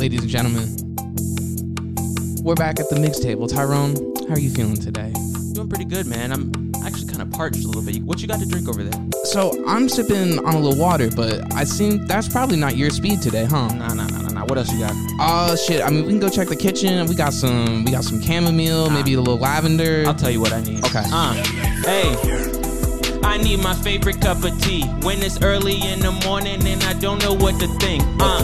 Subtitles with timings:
[0.00, 0.66] ladies and gentlemen.
[2.42, 3.46] We're back at the mix table.
[3.46, 5.12] Tyrone, how are you feeling today?
[5.52, 6.32] Doing pretty good, man.
[6.32, 8.02] I'm actually kind of parched a little bit.
[8.04, 8.98] What you got to drink over there?
[9.24, 13.20] So I'm sipping on a little water, but I seem that's probably not your speed
[13.20, 13.68] today, huh?
[13.74, 14.44] Nah, nah, nah, nah, nah.
[14.46, 14.94] What else you got?
[15.20, 15.82] Oh shit!
[15.82, 17.06] I mean, we can go check the kitchen.
[17.06, 20.04] We got some, we got some chamomile, maybe a little lavender.
[20.06, 20.82] I'll tell you what I need.
[20.82, 21.04] Okay.
[21.04, 21.34] Uh,
[21.84, 22.56] hey.
[23.22, 26.94] I need my favorite cup of tea when it's early in the morning and I
[26.94, 28.02] don't know what to think.
[28.18, 28.42] Uh,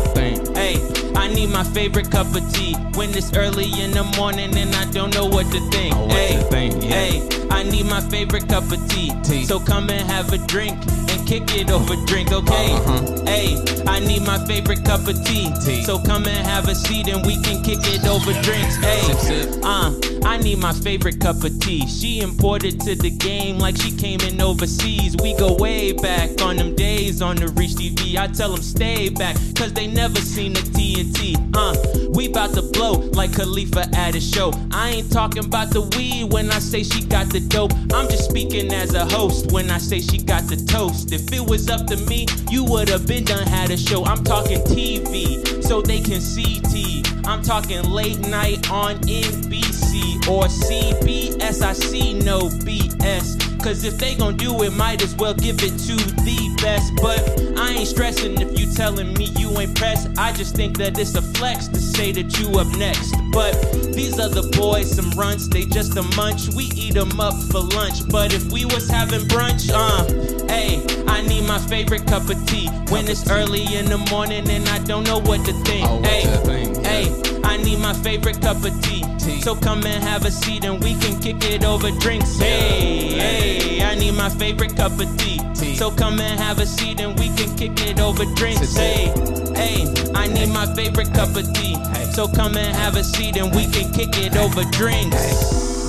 [0.55, 0.77] hey,
[1.17, 4.85] I need my favorite cup of tea when it's early in the morning and I
[4.91, 5.95] don't know what to think.
[5.97, 7.47] Oh, hey, to think, yeah.
[7.51, 9.13] I need my favorite cup of tea.
[9.25, 9.45] Tea.
[9.45, 10.77] So come and have a drink
[11.11, 12.73] and kick it over drink, okay?
[12.75, 13.25] Uh-huh.
[13.25, 13.57] Hey,
[13.87, 15.51] I need my favorite cup of tea.
[15.65, 15.83] Tea.
[15.85, 18.77] So come and have a seat and we can kick it over drinks.
[18.77, 19.19] Hey, Sip,
[19.53, 19.65] sip.
[19.65, 19.93] uh,
[20.25, 21.87] I need my favorite cup of tea.
[21.87, 25.17] She imported to the game like she came in overseas.
[25.23, 28.17] We go way back on them days on the Reach TV.
[28.17, 30.61] I tell them stay back, cause they never seen the
[31.55, 31.75] Uh,
[32.11, 34.53] we bout to blow like Khalifa at a show.
[34.73, 37.73] I ain't talking about the weed when I say she got the dope.
[37.95, 41.13] I'm just speaking as a host when I say she got the toast.
[41.13, 44.05] If it was up to me, you would have been done had a show.
[44.05, 47.03] I'm talking TV, so they can see T.
[47.25, 51.63] I'm talking late night on NBC or CBS.
[51.63, 53.56] I see no BS.
[53.63, 56.93] Cause if they gon' do it, might as well give it to the best.
[57.03, 57.19] But
[57.59, 60.09] I ain't stressing if you telling me you ain't pressed.
[60.19, 63.15] I just think that it's a flex to say that you up next.
[63.33, 63.53] But
[63.93, 66.49] these other boys, some runts, they just a munch.
[66.55, 68.09] We eat them up for lunch.
[68.09, 70.05] But if we was having brunch, uh,
[70.47, 74.69] hey, I need my favorite cup of tea when it's early in the morning and
[74.69, 75.87] I don't know what to think.
[75.89, 76.89] Oh, hey, yeah.
[76.89, 79.05] hey, I need my favorite cup of tea.
[79.41, 82.37] So come and have a seat and we can kick it over drinks.
[82.39, 85.41] Hey, hey, I need my favorite cup of tea.
[85.77, 88.75] So come and have a seat and we can kick it over drinks.
[88.77, 89.13] Hey,
[89.55, 91.77] hey, I need my favorite cup of tea.
[92.13, 95.17] So come and have a seat and we can kick it over drinks.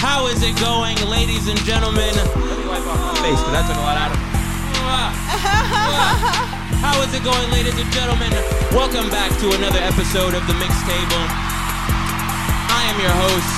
[0.00, 2.14] How is it going, ladies and gentlemen?
[2.14, 4.18] Let me wipe off my face, because that took a lot out of
[6.58, 6.63] me.
[6.84, 8.28] How is it going, ladies and gentlemen?
[8.76, 11.22] Welcome back to another episode of the Mix Table.
[12.68, 13.52] I am your host,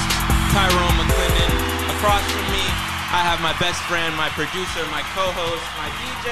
[0.55, 1.53] Tyrone McClendon.
[1.99, 2.63] Across from me,
[3.11, 6.31] I have my best friend, my producer, my co-host, my DJ,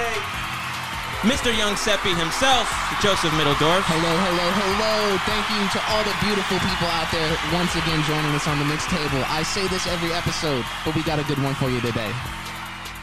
[1.27, 1.51] Mr.
[1.51, 2.71] Young Seppi himself,
[3.03, 3.83] Joseph Middledorf.
[3.91, 5.19] Hello, hello, hello.
[5.27, 8.69] Thank you to all the beautiful people out there once again joining us on the
[8.71, 9.19] mix table.
[9.35, 12.15] I say this every episode, but we got a good one for you today.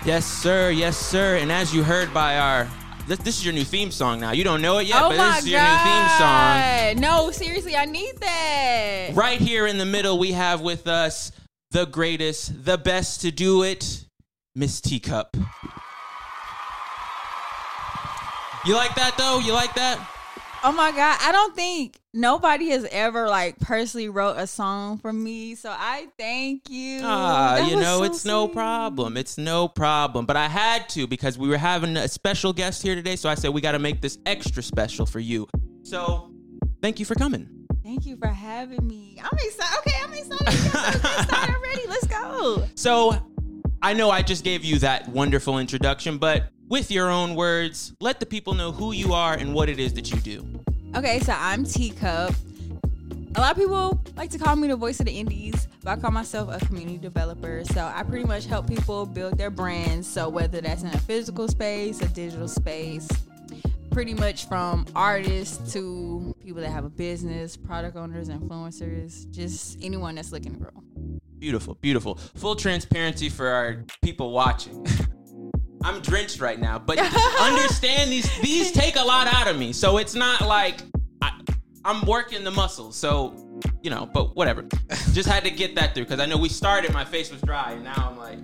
[0.08, 0.72] Yes, sir.
[0.72, 1.44] Yes, sir.
[1.44, 2.72] And as you heard by our,
[3.07, 4.31] this, this is your new theme song now.
[4.31, 7.00] You don't know it yet, oh but this is your new theme song.
[7.01, 9.12] No, seriously, I need that.
[9.13, 11.31] Right here in the middle, we have with us
[11.72, 14.06] the greatest, the best to do it,
[14.56, 15.34] Miss Teaacupp.
[18.66, 19.40] You like that though?
[19.40, 20.07] You like that?
[20.63, 21.17] Oh my God.
[21.22, 25.55] I don't think nobody has ever like personally wrote a song for me.
[25.55, 27.01] So I thank you.
[27.03, 29.17] Ah, That you know, so it's no problem.
[29.17, 30.25] It's no problem.
[30.25, 33.16] But I had to because we were having a special guest here today.
[33.16, 35.47] So I said we got to make this extra special for you.
[35.83, 36.31] So
[36.81, 37.47] thank you for coming.
[37.83, 39.19] Thank you for having me.
[39.22, 39.78] I'm excited.
[39.79, 40.47] Okay, I'm excited.
[40.75, 41.88] I'm excited already.
[41.88, 42.67] Let's go.
[42.75, 43.16] So
[43.84, 48.19] I know I just gave you that wonderful introduction, but with your own words, let
[48.19, 50.46] the people know who you are and what it is that you do.
[50.96, 52.36] Okay, so I'm Teaacupp.
[53.36, 56.00] A lot of people like to call me the voice of the indies, but I
[56.00, 57.64] call myself a community developer.
[57.66, 60.08] So I pretty much help people build their brands.
[60.08, 63.09] So whether that's in a physical space, a digital space,
[63.90, 70.14] pretty much from artists to people that have a business, product owners, influencers, just anyone
[70.16, 70.84] that's looking to grow.
[71.41, 72.19] Beautiful, beautiful.
[72.35, 74.85] Full transparency for our people watching.
[75.84, 77.00] I'm drenched right now, but
[77.40, 79.74] understand these these take a lot out of me.
[79.74, 80.84] So it's not like
[81.24, 81.31] I,
[81.84, 82.96] I'm working the muscles.
[82.96, 84.62] So you know, but whatever.
[85.13, 86.94] Just had to get that through because I know we started.
[86.94, 88.38] My face was dry, and now I'm like.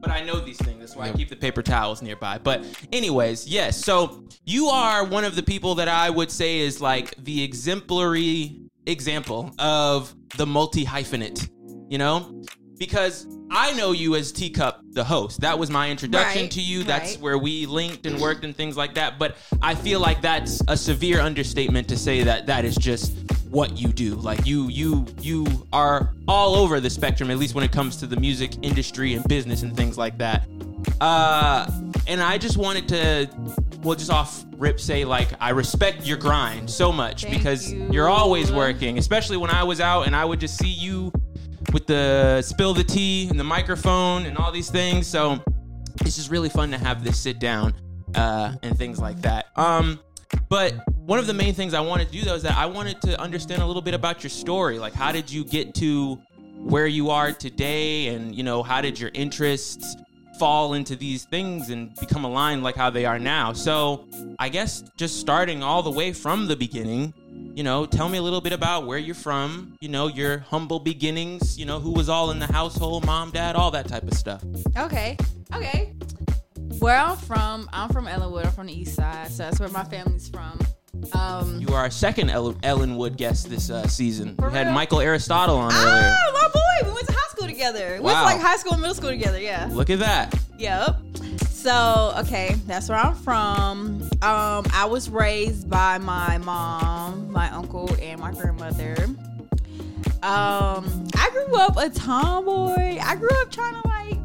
[0.00, 0.78] But I know these things.
[0.80, 2.38] That's why I keep the paper towels nearby.
[2.38, 3.82] But anyways, yes.
[3.82, 8.60] So you are one of the people that I would say is like the exemplary
[8.86, 11.48] example of the multi hyphenate.
[11.88, 12.42] You know,
[12.78, 15.40] because I know you as Teaacupp, the host.
[15.40, 16.84] That was my introduction Right, to you.
[16.84, 17.20] That's right.
[17.22, 19.18] where we linked and worked and things like that.
[19.18, 23.12] But I feel like that's a severe understatement to say that that is just
[23.50, 24.14] what you do.
[24.16, 27.30] Like you, you, you are all over the spectrum.
[27.30, 30.46] At least when it comes to the music industry and business and things like that.
[31.00, 31.70] Uh,
[32.06, 33.30] and I just wanted to,
[33.82, 37.88] well, just off rip say like I respect your grind so much Thank because you.
[37.92, 38.98] you're always working.
[38.98, 41.07] Especially when I was out and I would just see you
[41.72, 45.06] with the spill the tea and the microphone and all these things.
[45.06, 45.42] So
[46.00, 47.74] it's just really fun to have this sit down.
[48.14, 49.46] uh, and things like that.
[49.56, 50.00] Um,
[50.48, 53.00] but one of the main things I wanted to do though is that I wanted
[53.02, 54.78] to understand a little bit about your story.
[54.78, 56.14] Like, how did you get to
[56.56, 59.94] where you are today, and you know, how did your interests
[60.38, 63.52] fall into these things and become aligned like how they are now?
[63.52, 67.12] So, I guess just starting all the way from the beginning.
[67.58, 69.74] You know, tell me a little bit about where you're from.
[69.80, 71.58] You know, your humble beginnings.
[71.58, 74.44] You know, who was all in the household, mom, dad, all that type of stuff.
[74.76, 75.16] Okay.
[75.52, 75.92] Okay.
[76.78, 78.46] Where I'm from, I'm from Ellenwood.
[78.46, 80.56] I'm from the east side, so that's where my family's from.
[81.12, 84.36] Um, You are our second Ellen, Ellenwood guest this uh, season.
[84.38, 84.74] We had real?
[84.74, 86.14] Michael Aristotle on earlier.
[86.16, 87.94] ah, my boy, we went to high school together.
[87.94, 88.24] We Wow.
[88.24, 89.40] went to like high school and middle school together.
[89.40, 89.68] Yeah.
[89.72, 90.32] Look at that.
[90.60, 90.96] Yep.
[91.58, 94.00] So, okay, that's where I'm from.
[94.22, 98.94] Um, I was raised by my mom, my uncle, and my grandmother.
[100.22, 102.98] Um, I grew up a tomboy.
[103.02, 104.18] I grew up trying to like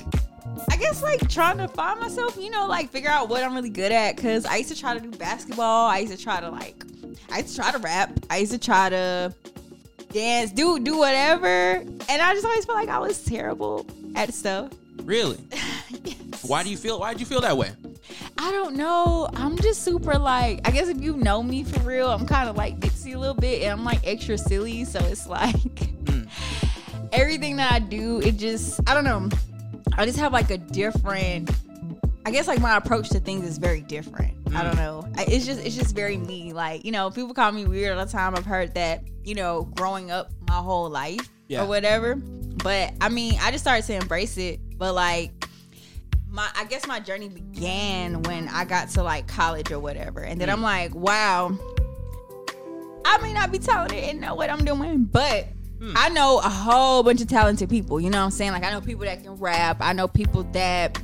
[0.70, 3.72] I guess like trying to find myself, you know, like figure out what I'm really
[3.72, 4.16] good at.
[4.16, 5.88] Cause I used to try to do basketball.
[5.88, 6.84] I used to try to like,
[7.32, 8.12] I used to try to rap.
[8.30, 9.34] I used to try to
[10.12, 11.48] dance, do do whatever.
[11.48, 14.70] And I just always felt like I was terrible at stuff.
[15.04, 15.38] Really?
[16.44, 16.50] Yes.
[16.50, 17.00] Why do you feel?
[17.00, 17.72] Why did you feel that way?
[18.38, 19.30] I don't know.
[19.34, 22.58] I'm just super like I guess if you know me for real, I'm kind of
[22.58, 24.84] like ditzy a little bit, and I'm like extra silly.
[24.86, 26.28] So it's like mm.
[27.14, 29.30] everything that I do, it just I don't know.
[29.96, 31.52] I just have like a different.
[32.26, 34.36] I guess like my approach to things is very different.
[34.56, 34.78] I don't mm.
[34.78, 35.08] know.
[35.18, 36.52] I, it's just it's just very me.
[36.52, 38.36] Like you know, people call me weird all the time.
[38.36, 41.64] I've heard that you know, growing up my whole life Yeah.
[41.64, 42.16] or whatever.
[42.16, 44.60] But I mean, I just started to embrace it.
[44.84, 45.48] But like
[46.30, 50.20] my I guess my journey began when I got to like college or whatever.
[50.20, 51.58] And then I'm like, wow,
[53.06, 55.48] I may not be talented and know what I'm doing, but
[55.96, 58.02] I know a whole bunch of talented people.
[58.02, 58.52] You know what I'm saying?
[58.52, 59.78] Like I know people that can rap.
[59.80, 61.02] I know people that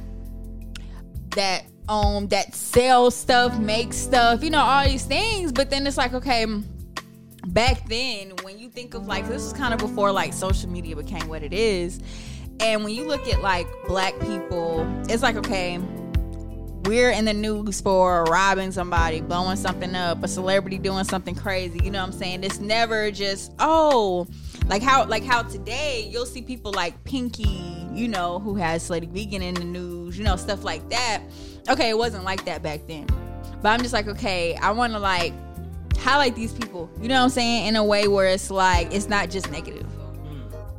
[1.37, 5.53] that um that sell stuff, make stuff, you know, all these things.
[5.53, 6.45] But then it's like, okay,
[7.47, 10.97] back then when you think of like this is kind of before like social media
[10.97, 12.01] became what it is.
[12.59, 15.79] And when you look at like black people, it's like, okay,
[16.85, 21.79] we're in the news for robbing somebody, blowing something up, a celebrity doing something crazy.
[21.83, 22.44] You know what I'm saying?
[22.44, 24.27] It's never just oh,
[24.67, 29.09] like how like how today you'll see people like Pinky, you know, who has Slutty
[29.09, 31.21] Vegan in the news, you know, stuff like that.
[31.69, 33.06] Okay, it wasn't like that back then.
[33.61, 35.33] But I'm just like, okay, I want to like
[35.97, 39.09] highlight these people, you know what I'm saying, in a way where it's like it's
[39.09, 39.85] not just negative.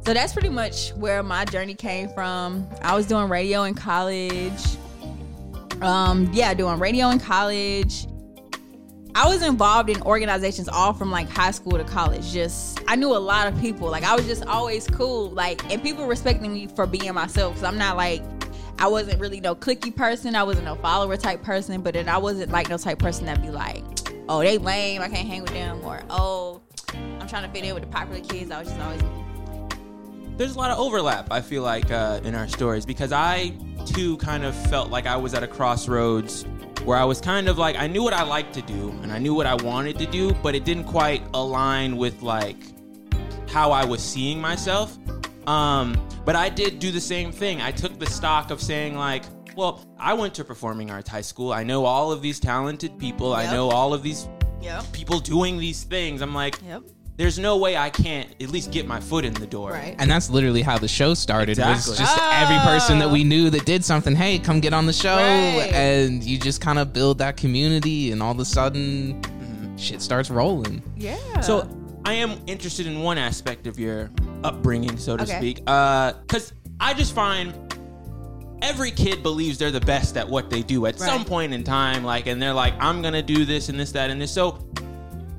[0.04, 2.66] So that's pretty much where my journey came from.
[2.80, 4.60] I was doing radio in college.
[5.82, 8.06] Um yeah doing radio in college.
[9.14, 12.32] I was involved in organizations all from like high school to college.
[12.32, 13.90] Just i knew a lot of people.
[13.90, 15.30] Like i was just always cool.
[15.30, 18.22] Like and people respecting me for being myself because i'm not like
[18.78, 20.34] i wasn't really no clicky person.
[20.34, 23.44] I wasn't no follower type person but then i wasn't like no type person that'd
[23.44, 23.84] be like
[24.30, 25.02] oh they lame.
[25.02, 26.62] I can't hang with them or oh
[26.94, 28.50] i'm trying to fit in with the popular kids.
[28.50, 29.02] I was just always
[30.40, 31.30] There's a lot of overlap.
[31.30, 33.52] I feel like uh, in our stories because I
[33.84, 36.46] too kind of felt like I was at a crossroads
[36.86, 39.18] where I was kind of like I knew what I liked to do and I
[39.18, 42.56] knew what I wanted to do, but it didn't quite align with like
[43.50, 44.96] how I was seeing myself.
[45.46, 45.94] Um,
[46.24, 47.60] but I did do the same thing.
[47.60, 49.24] I took the stock of saying like,
[49.56, 51.52] well, I went to performing arts high school.
[51.52, 53.34] I know all of these talented people.
[53.34, 54.26] I know all of these
[54.62, 56.22] yep people doing these things.
[56.22, 56.82] I'm like, yep
[57.20, 59.72] there's no way I can't at least get my foot in the door.
[59.72, 61.50] right And that's literally how the show started.
[61.58, 61.90] Exactly.
[61.90, 63.12] Was just every person that Oh.
[63.12, 64.16] we knew that did something.
[64.16, 65.70] Hey, come get on the show, Right.
[65.70, 69.76] and you just kind of build that community, and all of a sudden, mm-hmm.
[69.76, 70.82] shit starts rolling.
[70.96, 71.68] yeah So
[72.06, 74.10] I am interested in one aspect of your
[74.42, 75.36] upbringing, so to Okay.
[75.36, 77.52] speak, uh, because I just find
[78.62, 82.02] every kid believes they're the best at what they do at some point in time,
[82.04, 84.32] like, and they're like, I'm gonna do this and this, that, and this.
[84.32, 84.58] So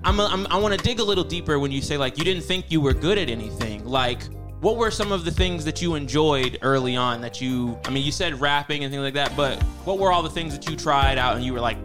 [0.04, 2.24] I'm, a, I'm I want to dig a little deeper when you say like you
[2.24, 4.22] didn't think you were good at anything, like.
[4.62, 8.06] What were some of the things that you enjoyed early on that you I mean
[8.06, 10.76] you said rapping and things like that, but what were all the things that you
[10.76, 11.78] tried out and you were like,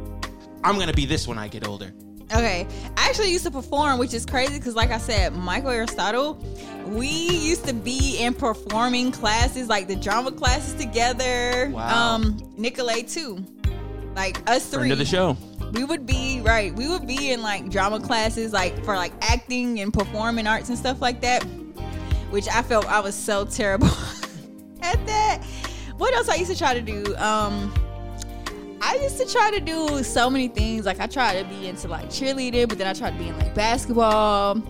[0.63, 1.95] I'm gonna be this when I get older?
[2.35, 2.67] Okay,
[2.99, 6.35] I actually used to perform, which is crazy because, like I said, Michael Aristotle,
[6.85, 11.71] we used to be in performing classes, like the drama classes together.
[11.73, 12.17] Wow.
[12.17, 13.43] Um, Nicolay too,
[14.15, 14.81] like us three.
[14.81, 15.37] Friend of the show.
[15.73, 16.75] We would be right.
[16.75, 20.79] We would be in like drama classes, like for like acting and performing arts and
[20.79, 21.43] stuff like that.
[22.31, 23.91] Which I felt I was so terrible
[24.83, 25.43] at that.
[25.97, 27.17] What else I used to try to do?
[27.17, 27.73] Um,
[28.83, 30.87] I used to try to do so many things.
[30.87, 33.39] Like I tried to be into like cheerleading, but then I tried to be in
[33.39, 34.63] like basketball.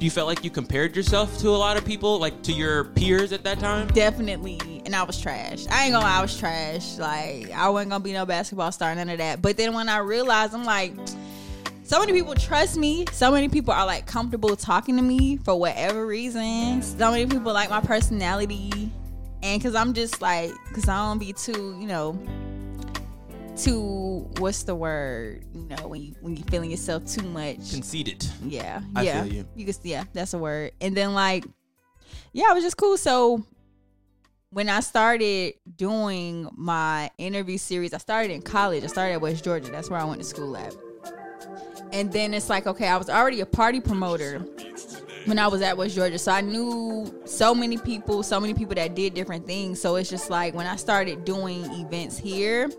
[0.00, 2.84] Do you felt like you compared yourself to a lot of people, like to your
[2.84, 3.86] peers at that time?
[3.88, 4.58] Definitely.
[4.86, 5.66] And I was trash.
[5.70, 6.96] I ain't gonna lie, I was trash.
[6.96, 9.42] Like, I wasn't gonna be no basketball star, none of that.
[9.42, 10.94] But then when I realized, I'm like,
[11.82, 13.04] so many people trust me.
[13.12, 16.80] So many people are like comfortable talking to me for whatever reason.
[16.80, 18.90] So many people like my personality.
[19.42, 22.18] And cause I'm just like, cause I don't be too, you know,
[23.56, 25.44] too what's the word?
[25.54, 27.70] You know, when you when you feeling yourself too much.
[27.70, 28.26] Conceited.
[28.44, 28.80] Yeah.
[28.94, 29.22] I yeah.
[29.22, 29.48] feel you.
[29.54, 30.72] You can yeah, that's a word.
[30.80, 31.44] And then like
[32.32, 32.96] yeah, it was just cool.
[32.96, 33.44] So
[34.50, 38.84] when I started doing my interview series, I started in college.
[38.84, 39.70] I started at West Georgia.
[39.70, 40.74] That's where I went to school at.
[41.92, 44.38] And then it's like, okay, I was already a party promoter
[45.24, 46.18] when I was at West Georgia.
[46.18, 49.80] So I knew so many people, so many people that did different things.
[49.80, 52.70] So it's just like when I started doing events here,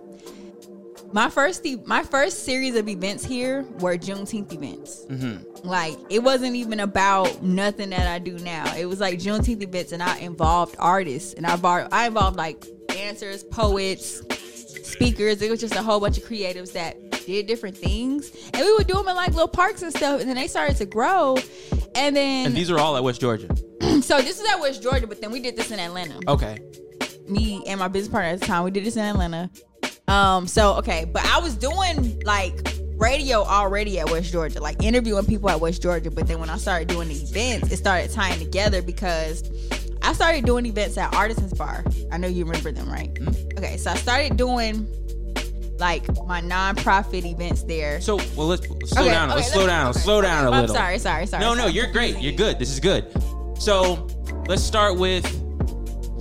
[1.13, 5.05] my first my first series of events here were Juneteenth events.
[5.05, 5.67] Mm-hmm.
[5.67, 8.73] Like it wasn't even about nothing that I do now.
[8.75, 12.65] It was like Juneteenth events, and I involved artists, and I bar- I involved like
[12.87, 14.21] dancers, poets,
[14.83, 15.41] speakers.
[15.41, 18.87] It was just a whole bunch of creatives that did different things, and we would
[18.87, 20.19] do them in like little parks and stuff.
[20.21, 21.37] And then they started to grow,
[21.95, 23.47] and then And these are all at West Georgia.
[24.01, 26.59] so this is at West Georgia, but then we did this in Atlanta Okay.
[27.27, 28.63] me and my business partner at the time.
[28.63, 29.49] We did this in Atlanta.
[30.11, 32.59] Um, so okay, but I was doing like
[32.97, 36.11] radio already at West Georgia, like interviewing people at West Georgia.
[36.11, 39.49] But then when I started doing the events, it started tying together because
[40.01, 41.85] I started doing events at Artisans Bar.
[42.11, 43.09] I know you remember them, right?
[43.57, 44.85] Okay, so I started doing
[45.79, 48.01] like my nonprofit events there.
[48.01, 49.29] So, well, let's, let's slow Okay, down.
[49.29, 49.89] okay, let's slow down.
[49.89, 51.41] okay, slow down a I'm sorry, sorry, sorry.
[51.41, 52.19] No, no, you're great.
[52.19, 52.59] You're good.
[52.59, 53.05] This is good.
[53.59, 54.07] So,
[54.47, 55.25] let's start with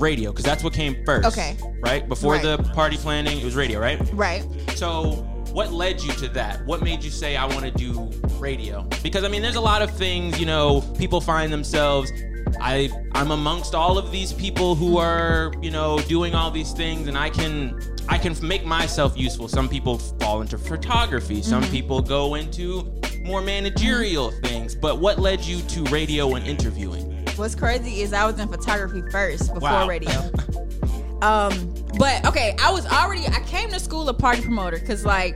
[0.01, 1.29] radio because that's what came first.
[1.29, 1.57] Okay.
[1.81, 2.43] Right before Right.
[2.43, 4.01] the party planning, it was radio, right?
[4.13, 4.45] right.
[4.75, 6.65] So, what led you to that?
[6.65, 8.87] What made you say I want to do radio?
[9.03, 12.13] Because I mean, there's a lot of things, you know, people find themselves
[12.61, 17.09] I I'm amongst all of these people who are, you know, doing all these things
[17.09, 19.49] and I can I can make myself useful.
[19.49, 21.73] Some people fall into photography, some mm-hmm.
[21.73, 22.93] people go into
[23.23, 24.75] more managerial things.
[24.75, 27.10] But what led you to radio and interviewing?
[27.41, 29.89] What's crazy is I was in photography first before Wow.
[29.89, 30.13] radio.
[31.23, 35.35] um, but okay, I was already I came to school a party promoter because like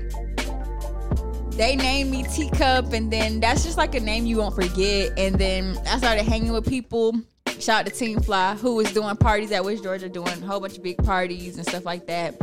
[1.53, 5.19] they named me Teaacupp, and then that's just like a name you won't forget.
[5.19, 7.15] And then I started hanging with people.
[7.59, 10.61] Shout out to Team Fly, who was doing parties at West Georgia, doing a whole
[10.61, 12.35] bunch of big parties and stuff like that.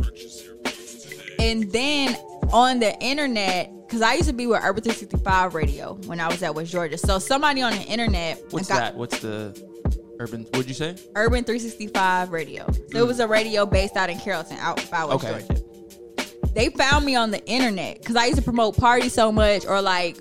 [1.37, 2.15] And then
[2.53, 6.41] on the internet, because I used to be with Urban 365 Radio when I was
[6.43, 6.97] at West Georgia.
[6.97, 8.95] So somebody on the internet What's got- that?
[8.95, 9.55] What's the
[10.19, 10.95] urban what'd you say?
[11.15, 12.65] Urban 365 Radio.
[12.91, 15.45] So it was a radio based out in Carrollton, out by West Okay.
[15.47, 15.63] Georgia.
[16.53, 19.81] They found me on the internet because I used to promote parties so much, or
[19.81, 20.17] like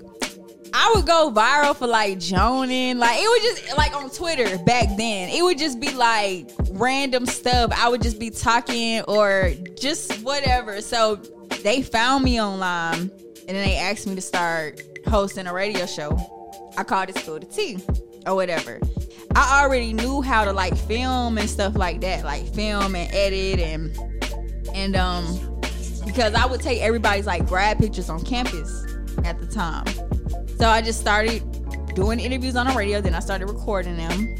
[0.73, 2.97] I would go viral for like joning.
[2.97, 5.29] Like it would just like on Twitter back then.
[5.29, 7.71] It would just be like random stuff.
[7.75, 10.79] I would just be talking or just whatever.
[10.81, 11.19] So
[11.63, 13.11] they found me online
[13.47, 16.17] and then they asked me to start hosting a radio show.
[16.77, 17.79] I called it School to Tea
[18.25, 18.79] or whatever.
[19.35, 23.59] I already knew how to like film and stuff like that, like film and edit
[23.59, 23.97] and
[24.73, 25.25] and um
[26.05, 28.85] because I would take everybody's like grad pictures on campus
[29.23, 29.85] at the time.
[30.57, 31.43] So I just started
[31.95, 34.35] doing interviews on the radio, then I started recording them.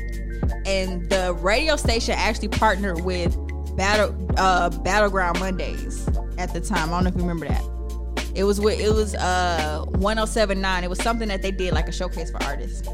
[0.65, 3.35] And the radio station actually partnered with
[3.75, 6.89] Battle uh Battleground Mondays at the time.
[6.89, 7.63] I don't know if you remember that.
[8.35, 10.83] It was with it was uh 1079.
[10.83, 12.87] It was something that they did like a showcase for artists.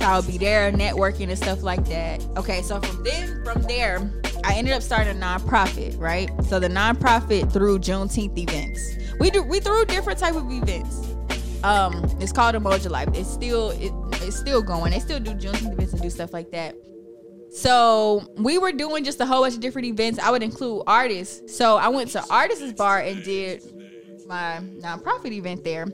[0.00, 2.24] So I would be there networking and stuff like that.
[2.36, 4.10] Okay, so from then from there,
[4.44, 6.30] I ended up starting a nonprofit, right?
[6.44, 8.96] So the nonprofit through Juneteenth events.
[9.18, 11.06] We do we threw different type of events.
[11.62, 13.10] Um, it's called Emoji Life.
[13.12, 13.92] It's still it,
[14.22, 14.92] it's still going.
[14.92, 16.74] They still do Juneteenth events and do stuff like that.
[17.52, 20.18] So we were doing just a whole bunch of different events.
[20.18, 21.56] I would include artists.
[21.56, 23.62] So I went to Artists Bar and did
[24.26, 25.88] my nonprofit event there.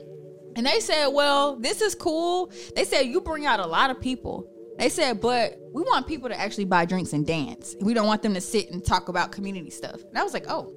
[0.55, 2.51] And they said, well, this is cool.
[2.75, 4.47] They said, you bring out a lot of people.
[4.77, 7.75] They said, but we want people to actually buy drinks and dance.
[7.81, 10.01] We don't want them to sit and talk about community stuff.
[10.03, 10.73] And I was like, oh,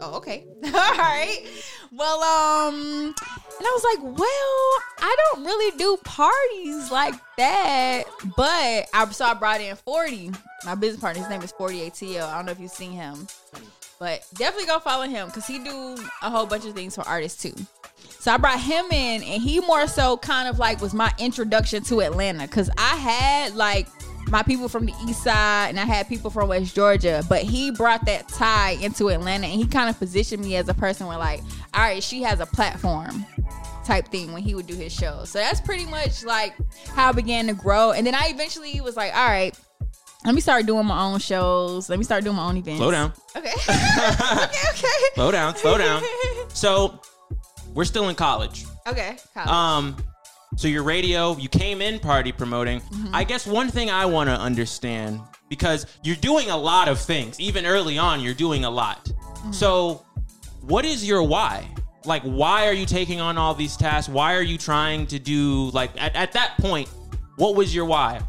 [0.00, 0.46] oh, okay.
[0.64, 1.42] All right.
[1.92, 3.14] Well, um,
[3.58, 8.04] and I was like, well, I don't really do parties like that.
[8.36, 10.32] But I so I brought in 40.
[10.64, 12.28] My business partner, his name is 40 ATL.
[12.28, 13.26] I don't know if you've seen him.
[13.98, 17.42] But definitely go follow him because he do a whole bunch of things for artists
[17.42, 17.54] too.
[18.18, 21.82] So I brought him in, and he more so kind of like was my introduction
[21.84, 23.86] to Atlanta because I had like
[24.30, 27.70] my people from the east side and I had people from West Georgia, but he
[27.70, 31.18] brought that tie into Atlanta and he kind of positioned me as a person where
[31.18, 31.40] like,
[31.74, 33.24] all right, she has a platform
[33.84, 35.30] type thing when he would do his shows.
[35.30, 36.54] So that's pretty much like
[36.88, 37.92] how I began to grow.
[37.92, 39.56] And then I eventually was like, all right,
[40.24, 41.88] let me start doing my own shows.
[41.88, 42.78] Let me start doing my own events.
[42.78, 43.12] Slow down.
[43.36, 43.52] Okay.
[43.68, 44.88] okay, okay.
[45.14, 45.56] Slow down.
[45.56, 46.02] Slow down.
[46.48, 47.00] So
[47.74, 48.64] we're still in college.
[48.88, 49.18] Okay.
[49.34, 49.48] College.
[49.50, 49.96] Um,
[50.56, 52.80] so your radio, you came in party promoting.
[52.80, 53.14] Mm-hmm.
[53.14, 55.20] I guess one thing I want to understand
[55.50, 57.38] because you're doing a lot of things.
[57.38, 59.04] Even early on, you're doing a lot.
[59.04, 59.52] Mm-hmm.
[59.52, 60.04] So,
[60.62, 61.68] what is your why?
[62.06, 64.08] Like, why are you taking on all these tasks?
[64.08, 66.88] Why are you trying to do like at, at that point?
[67.36, 68.20] What was your why?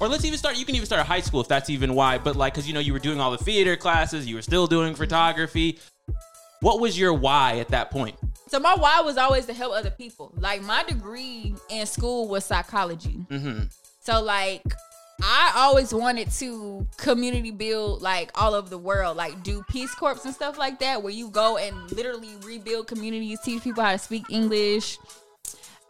[0.00, 0.56] Or let's even start.
[0.58, 2.18] You can even start at high school if that's even why.
[2.18, 4.66] But like, because you know you were doing all the theater classes, you were still
[4.66, 5.78] doing photography.
[6.60, 8.16] What was your why at that point?
[8.48, 10.32] So my why was always to help other people.
[10.36, 13.26] Like my degree in school was psychology.
[13.30, 13.64] Mm-hmm.
[14.00, 14.62] So like
[15.20, 20.18] I always wanted to community build like all over the world, like do Peace Corps
[20.24, 23.98] and stuff like that, where you go and literally rebuild communities, teach people how to
[23.98, 24.98] speak English,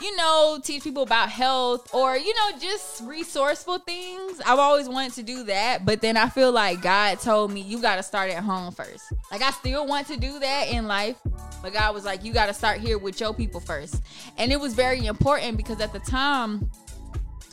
[0.00, 4.40] you know, teach people about health or, you know, just resourceful things.
[4.46, 5.84] I've always wanted to do that.
[5.84, 9.12] But then I feel like God told me, you got to start at home first.
[9.32, 11.16] Like, I still want to do that in life.
[11.62, 14.02] But God was like, you got to start here with your people first.
[14.36, 16.70] And it was very important because at the time,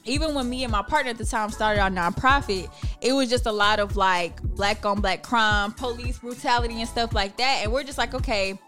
[0.04, 2.70] even when me and my partner at the time started our nonprofit,
[3.02, 7.12] it was just a lot of like black on black crime, police brutality, and stuff
[7.14, 7.62] like that.
[7.64, 8.60] And we're just like, okay,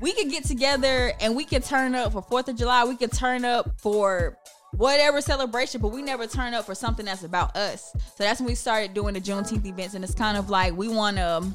[0.00, 2.84] we could get together and we could turn up for Fourth of July.
[2.84, 4.36] We could turn up for
[4.72, 7.92] whatever celebration, but we never turn up for something that's about us.
[8.16, 10.88] So that's when we started doing the Juneteenth events, and it's kind of like we
[10.88, 11.46] want to.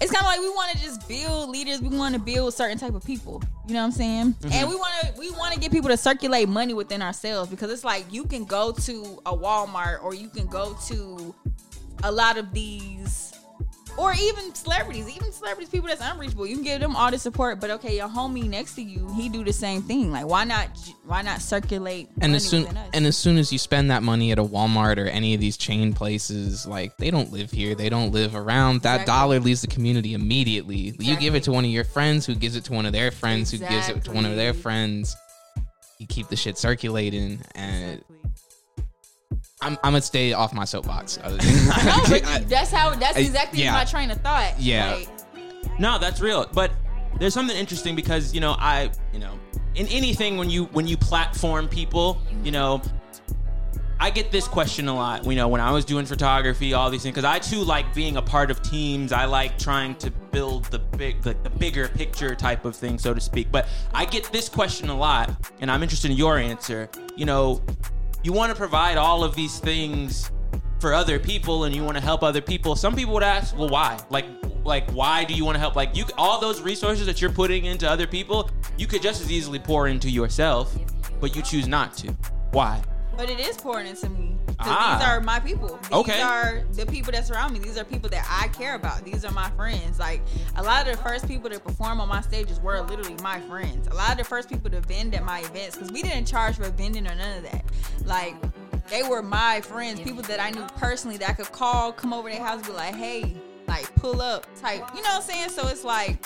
[0.00, 1.80] It's kind of like we want to just build leaders.
[1.80, 3.42] We want to build certain type of people.
[3.66, 4.32] You know what I'm saying?
[4.32, 4.52] Mm-hmm.
[4.52, 7.70] And we want to we want to get people to circulate money within ourselves because
[7.70, 11.34] it's like you can go to a Walmart or you can go to
[12.02, 13.33] a lot of these
[13.96, 16.46] or even celebrities, even celebrities, people that's unreachable.
[16.46, 19.28] You can give them all the support, but okay, your homie next to you, he
[19.28, 20.10] do the same thing.
[20.10, 20.68] Like, why not?
[21.06, 22.08] Why not circulate?
[22.20, 25.06] And as soon and as soon as you spend that money at a Walmart or
[25.06, 28.82] any of these chain places, like they don't live here, they don't live around.
[28.82, 29.12] That Exactly.
[29.12, 30.94] dollar leaves the community immediately.
[30.98, 33.10] You give it to one of your friends, who gives it to one of their
[33.10, 35.16] friends, who gives it to one of their friends.
[35.98, 38.13] You keep the shit circulating, and Exactly.
[39.64, 41.18] I'm, I'm gonna stay off my soapbox.
[41.24, 42.94] No, but that's how.
[42.94, 43.72] That's I- exactly yeah.
[43.72, 44.54] my train of thought.
[44.58, 44.94] Yeah.
[44.94, 45.08] Like,
[45.80, 46.46] No, that's real.
[46.52, 46.72] But
[47.18, 49.38] there's something interesting because you know I you know
[49.74, 52.82] in anything when you when you platform people, you know.
[54.00, 57.04] I get this question a lot, you know, when I was doing photography, all these
[57.04, 59.12] things, because I too like being a part of teams.
[59.12, 63.14] I like trying to build the big, like the bigger picture type of thing, so
[63.14, 63.52] to speak.
[63.52, 66.90] But I get this question a lot, and I'm interested in your answer.
[67.16, 67.62] You know,
[68.24, 70.32] you want to provide all of these things
[70.80, 72.74] for other people and you want to help other people.
[72.74, 74.00] Some people would ask well why?
[74.10, 74.26] Like
[74.64, 75.76] like why do you want to help?
[75.76, 79.30] Like you all those resources that you're putting into other people you could just as
[79.30, 80.76] easily pour into yourself
[81.20, 82.12] but you choose not to.
[82.50, 82.82] Why
[83.16, 84.36] but it is pouring into me.
[84.60, 84.96] Ah.
[84.98, 85.78] These are my people.
[85.82, 86.20] These Okay.
[86.20, 87.58] are the people that surround me.
[87.58, 89.04] These are people that I care about.
[89.04, 89.98] These are my friends.
[89.98, 90.22] Like
[90.56, 93.88] a lot of the first people to perform on my stages were literally my friends.
[93.88, 96.56] A lot of the first people to vend at my events because we didn't charge
[96.56, 97.64] for vending or none of that.
[98.04, 98.36] Like
[98.88, 102.28] they were my friends, people that I knew personally that I could call, come over
[102.30, 103.34] to their house, and be like, hey,
[103.66, 104.84] like pull up type.
[104.94, 105.48] You know what I'm saying?
[105.50, 106.18] So it's like.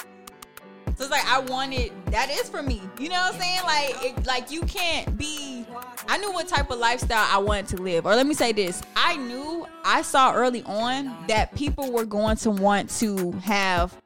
[0.99, 2.83] So it's like I wanted that is for me.
[2.99, 3.61] You know what I'm saying?
[3.63, 5.65] Like it, like you can't be
[6.09, 8.05] I knew what type of lifestyle I wanted to live.
[8.05, 8.83] Or let me say this.
[8.97, 13.97] I knew I saw early on that people were going to want to have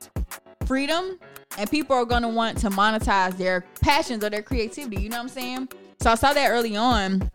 [0.66, 1.18] freedom
[1.57, 5.16] and people are going to want to monetize their passions or their creativity, you know
[5.16, 5.68] what I'm saying?
[6.00, 7.31] So I saw that early on.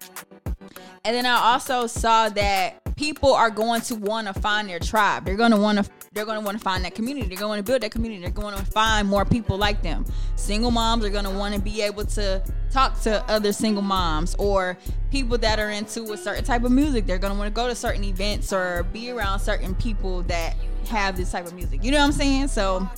[1.04, 5.26] And then I also saw that people are going to want to find their tribe.
[5.26, 7.28] They're going to want to they're going to want to find that community.
[7.28, 8.22] They're going to build that community.
[8.22, 10.04] They're going to find more people like them.
[10.36, 14.36] Single moms are going to want to be able to talk to other single moms
[14.40, 14.80] or
[15.12, 17.06] people that are into a certain type of music.
[17.06, 20.56] They're going to want to go to certain events or be around certain people that
[20.88, 21.84] have this type of music.
[21.84, 22.48] You know what I'm saying?
[22.48, 22.90] So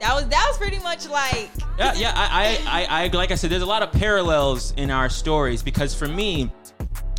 [0.00, 3.34] that was that was pretty much like yeah yeah I, I i i like i
[3.34, 6.52] said there's a lot of parallels in our stories because for me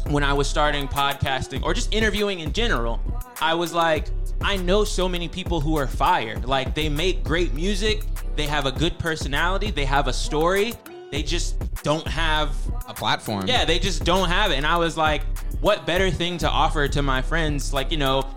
[0.10, 3.02] when i was starting podcasting or just interviewing in general
[3.42, 4.10] i was like
[4.42, 8.04] i know so many people who are fired like they make great music
[8.36, 10.74] they have a good personality they have a story
[11.12, 12.54] they just don't have
[12.88, 13.48] a platform.
[13.48, 14.56] yeah, they just don't have it.
[14.56, 15.24] And I was like,
[15.62, 17.74] what better thing to offer to my friends?
[17.74, 18.28] Like, you know,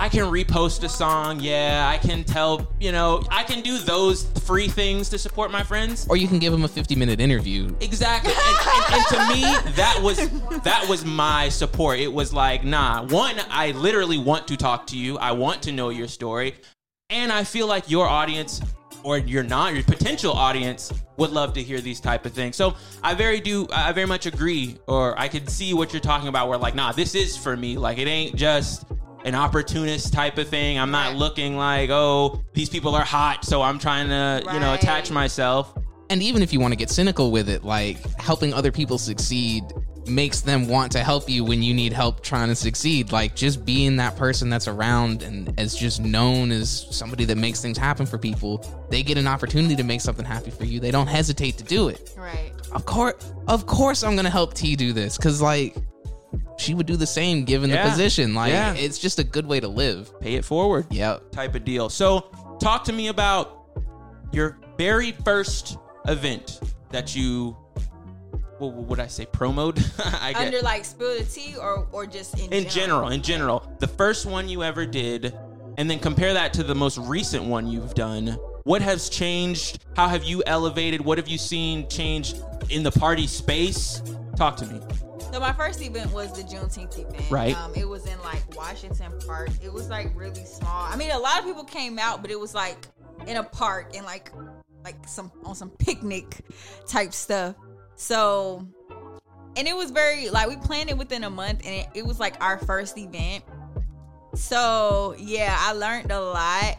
[0.00, 1.40] I can repost a song.
[1.40, 5.62] Yeah, I can tell, you know, I can do those free things to support my
[5.62, 6.06] friends.
[6.08, 7.70] Or you can give them a 50 minute interview.
[7.82, 8.32] Exactly.
[8.34, 10.16] And, and, and to me, that was
[10.62, 11.98] that was my support.
[11.98, 15.18] It was like, nah, one, I literally want to talk to you.
[15.18, 16.54] I want to know your story.
[17.10, 18.62] And I feel like your audience
[19.02, 22.56] or you're not, your potential audience would love to hear these type of things.
[22.56, 26.28] So I very do, I very much agree, or I could see what you're talking
[26.28, 26.48] about.
[26.48, 27.76] Where like, nah, this is for me.
[27.76, 28.86] Like it ain't just
[29.24, 30.78] an opportunist type of thing.
[30.78, 31.16] I'm not Right.
[31.16, 35.74] looking like, oh, these people are hot, so I'm trying to, you know, attach myself.
[36.08, 39.64] And even if you want to get cynical with it, like helping other people succeed
[40.06, 43.12] makes them want to help you when you need help trying to succeed.
[43.12, 47.60] Like just being that person that's around and as just known as somebody that makes
[47.60, 50.80] things happen for people, they get an opportunity to make something happy for you.
[50.80, 52.12] They don't hesitate to do it.
[52.16, 52.50] Right.
[52.72, 53.14] Of course,
[53.46, 55.76] of course, I'm gonna help T do this because like
[56.58, 57.84] she would do the same given Yeah.
[57.84, 58.34] the position.
[58.34, 58.74] Like Yeah.
[58.74, 60.18] it's just a good way to live.
[60.20, 60.86] Pay it forward.
[60.90, 61.30] Yep.
[61.32, 61.88] type of deal.
[61.88, 62.26] So,
[62.60, 63.56] talk to me about
[64.32, 67.56] your very first event that you,
[68.58, 69.78] what would I say, promoed?
[70.22, 73.70] I get- Under like spill the tea or or just in, in general, in general,
[73.78, 75.34] the first one you ever did,
[75.78, 78.36] and then compare that to the most recent one you've done.
[78.64, 79.82] What has changed?
[79.96, 81.00] How have you elevated?
[81.02, 82.34] What have you seen change
[82.68, 84.02] in the party space?
[84.36, 84.80] Talk to me.
[85.32, 87.30] So my first event was the Juneteenth event.
[87.30, 87.56] Right.
[87.56, 89.50] Um, it was in like Washington Park.
[89.62, 90.86] It was like really small.
[90.86, 92.88] I mean, a lot of people came out, but it was like
[93.26, 94.32] in a park and like
[94.84, 96.40] like some on some picnic
[96.86, 97.54] type stuff.
[97.94, 98.66] So,
[99.56, 102.18] and it was very like we planned it within a month, and it, it was
[102.18, 103.44] like our first event.
[104.34, 106.78] So yeah, I learned a lot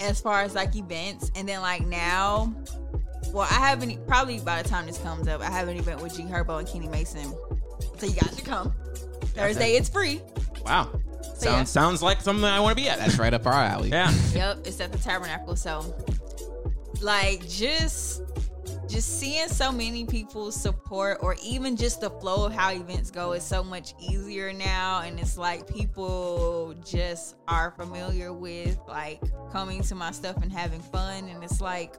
[0.00, 2.54] as far as like events, and then like now.
[3.32, 6.14] Well, I haven't probably by the time this comes up, I have an event with
[6.14, 7.32] G Herbo and Kenny Mason.
[7.98, 8.74] So you guys should come.
[9.34, 10.20] Thursday it's free.
[10.64, 10.90] Wow,
[11.22, 11.64] sounds yeah.
[11.64, 12.98] sounds like something I want to be at.
[12.98, 13.90] That's right up our alley.
[13.90, 14.12] yeah.
[14.34, 15.56] Yep, it's at the Tabernacle.
[15.56, 15.94] So,
[17.00, 18.22] like, just
[18.88, 23.32] just seeing so many people support, or even just the flow of how events go,
[23.32, 25.00] is so much easier now.
[25.00, 30.80] And it's like people just are familiar with like coming to my stuff and having
[30.80, 31.28] fun.
[31.28, 31.96] And it's like,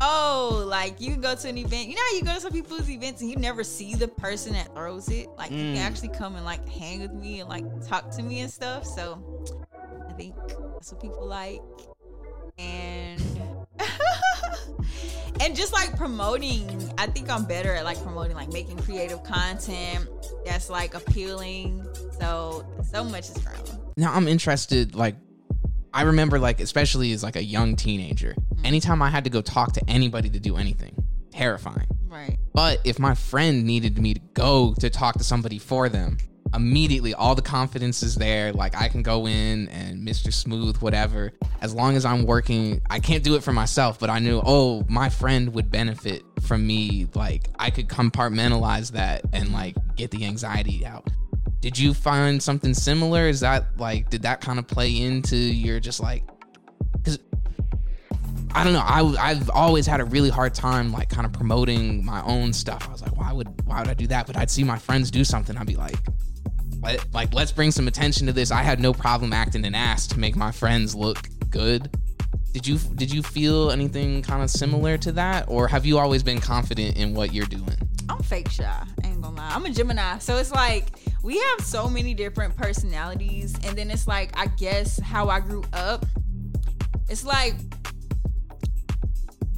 [0.00, 1.88] oh, like you can go to an event.
[1.88, 4.52] You know how you go to some people's events and you never see the person
[4.54, 5.28] that throws it.
[5.36, 5.74] Like you Mm.
[5.74, 8.84] can actually come and like hang with me and like talk to me and stuff.
[8.86, 9.22] So
[10.08, 10.34] I think
[10.74, 11.60] that's what people like.
[12.58, 13.20] And
[15.40, 20.08] and just like promoting, I think I'm better at like promoting like making creative content
[20.44, 21.86] that's like appealing.
[22.18, 23.56] So so much is grown.
[23.96, 25.16] Now I'm interested, like,
[25.92, 28.66] I remember, like, especially as like a young teenager, hmm.
[28.66, 30.94] anytime I had to go talk to anybody to do anything,
[31.30, 31.86] terrifying.
[32.06, 32.38] Right.
[32.52, 36.18] But if my friend needed me to go to talk to somebody for them,
[36.54, 38.52] immediately all the confidence is there.
[38.52, 40.32] Like I can go in and Mr.
[40.32, 41.32] Smooth, whatever.
[41.60, 44.84] As long as I'm working, I can't do it for myself, but I knew, oh,
[44.88, 47.06] my friend would benefit from me.
[47.14, 51.08] Like I could compartmentalize that and like get the anxiety out.
[51.60, 53.28] Did you find something similar?
[53.28, 56.24] Is that like, did that kind of play into your just like,
[56.92, 57.18] because
[58.54, 58.80] I don't know.
[58.84, 62.88] I I've always had a really hard time like kind of promoting my own stuff.
[62.88, 64.26] I was like, why would why would I do that?
[64.26, 65.56] But I'd see my friends do something.
[65.56, 65.96] I'd be like,
[66.82, 68.50] let, like let's bring some attention to this.
[68.50, 71.96] I had no problem acting an ass to make my friends look good.
[72.52, 76.22] Did you did you feel anything kind of similar to that, or have you always
[76.24, 77.76] been confident in what you're doing?
[78.08, 78.64] I'm fake shy.
[78.64, 79.52] I ain't gonna lie.
[79.54, 80.18] I'm a Gemini.
[80.18, 80.86] So it's like
[81.22, 83.54] we have so many different personalities.
[83.64, 86.06] And then it's like, I guess how I grew up.
[87.08, 87.54] It's like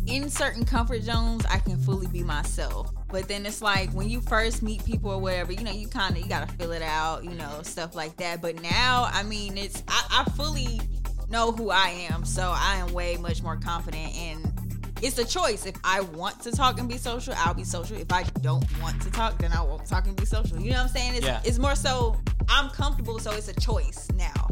[0.07, 2.93] in certain comfort zones, I can fully be myself.
[3.09, 6.17] But then it's like when you first meet people or whatever, you know, you kind
[6.17, 8.41] of you gotta fill it out, you know, stuff like that.
[8.41, 10.81] But now, I mean, it's I, I fully
[11.29, 14.62] know who I am, so I am way much more confident and
[15.03, 15.67] it's a choice.
[15.67, 17.97] If I want to talk and be social, I'll be social.
[17.97, 20.59] If I don't want to talk, then I won't talk and be social.
[20.61, 21.15] You know what I'm saying?
[21.17, 21.41] It's, Yeah.
[21.45, 22.17] it's more so
[22.49, 24.49] I'm comfortable, so it's a choice now.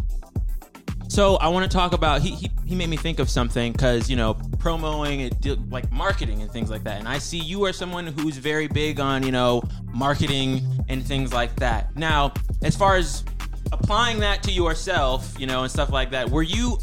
[1.08, 4.08] So I want to talk about he he, he made me think of something because
[4.08, 7.72] you know promoing it like marketing and things like that, and I see you are
[7.72, 11.96] someone who's very big on you know marketing and things like that.
[11.96, 12.32] Now,
[12.62, 13.24] as far as
[13.72, 16.78] applying that to yourself, you know, and stuff like that, were you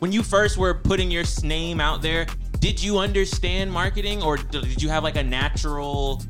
[0.00, 2.26] when you first were putting your name out there?
[2.62, 6.22] Did you understand marketing, or did you have like a natural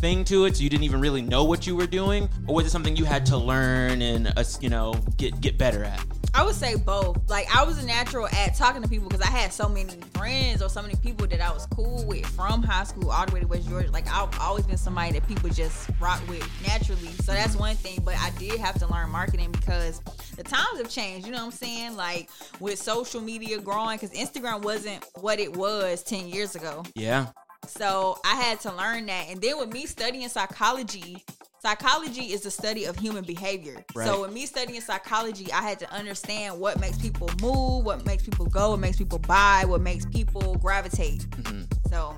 [0.00, 2.66] thing to it, so you didn't even really know what you were doing, or was
[2.66, 6.04] it something you had to learn and uh, you know get get better at?
[6.34, 7.18] I would say both.
[7.28, 10.62] Like I was a natural at talking to people because I had so many friends
[10.62, 13.40] or so many people that I was cool with from high school all the way
[13.40, 13.90] to West Georgia.
[13.90, 17.08] Like I've always been somebody that people just rock with naturally.
[17.22, 18.00] So that's one thing.
[18.04, 20.00] But I did have to learn marketing because
[20.36, 21.26] the times have changed.
[21.26, 21.96] You know what I'm saying?
[21.96, 26.84] Like with social media growing, because Instagram wasn't what it was ten years ago.
[26.94, 27.26] Yeah.
[27.66, 29.26] So I had to learn that.
[29.28, 31.24] And then with me studying psychology,
[31.60, 33.84] psychology is the study of human behavior.
[33.94, 34.06] Right.
[34.06, 38.22] So with me studying psychology, I had to understand what makes people move, what makes
[38.22, 41.28] people go, what makes people buy, what makes people gravitate.
[41.30, 41.62] Mm-hmm.
[41.88, 42.16] So,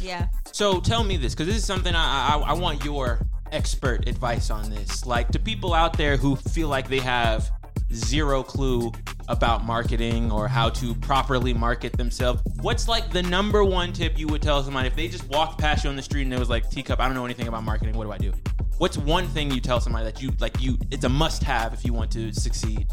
[0.00, 0.28] yeah.
[0.52, 3.20] So tell me this, because this is something I, I I want your
[3.52, 5.06] expert advice on this.
[5.06, 7.50] Like to people out there who feel like they have
[7.92, 8.92] zero clue
[9.28, 12.42] about marketing or how to properly market themselves.
[12.60, 15.84] What's like the number one tip you would tell somebody if they just walked past
[15.84, 17.96] you on the street and it was like Teaacupp, I don't know anything about marketing.
[17.96, 18.32] What do I do?
[18.78, 21.84] What's one thing you tell somebody that you like you it's a must have if
[21.84, 22.86] you want to succeed?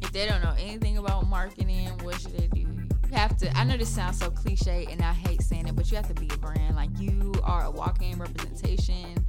[0.00, 2.60] If they don't know anything about marketing, what should they do?
[2.60, 3.56] You have to.
[3.56, 6.14] I know this sounds so cliche, and I hate saying it, but you have to
[6.14, 6.76] be a brand.
[6.76, 9.24] Like you are a walking representation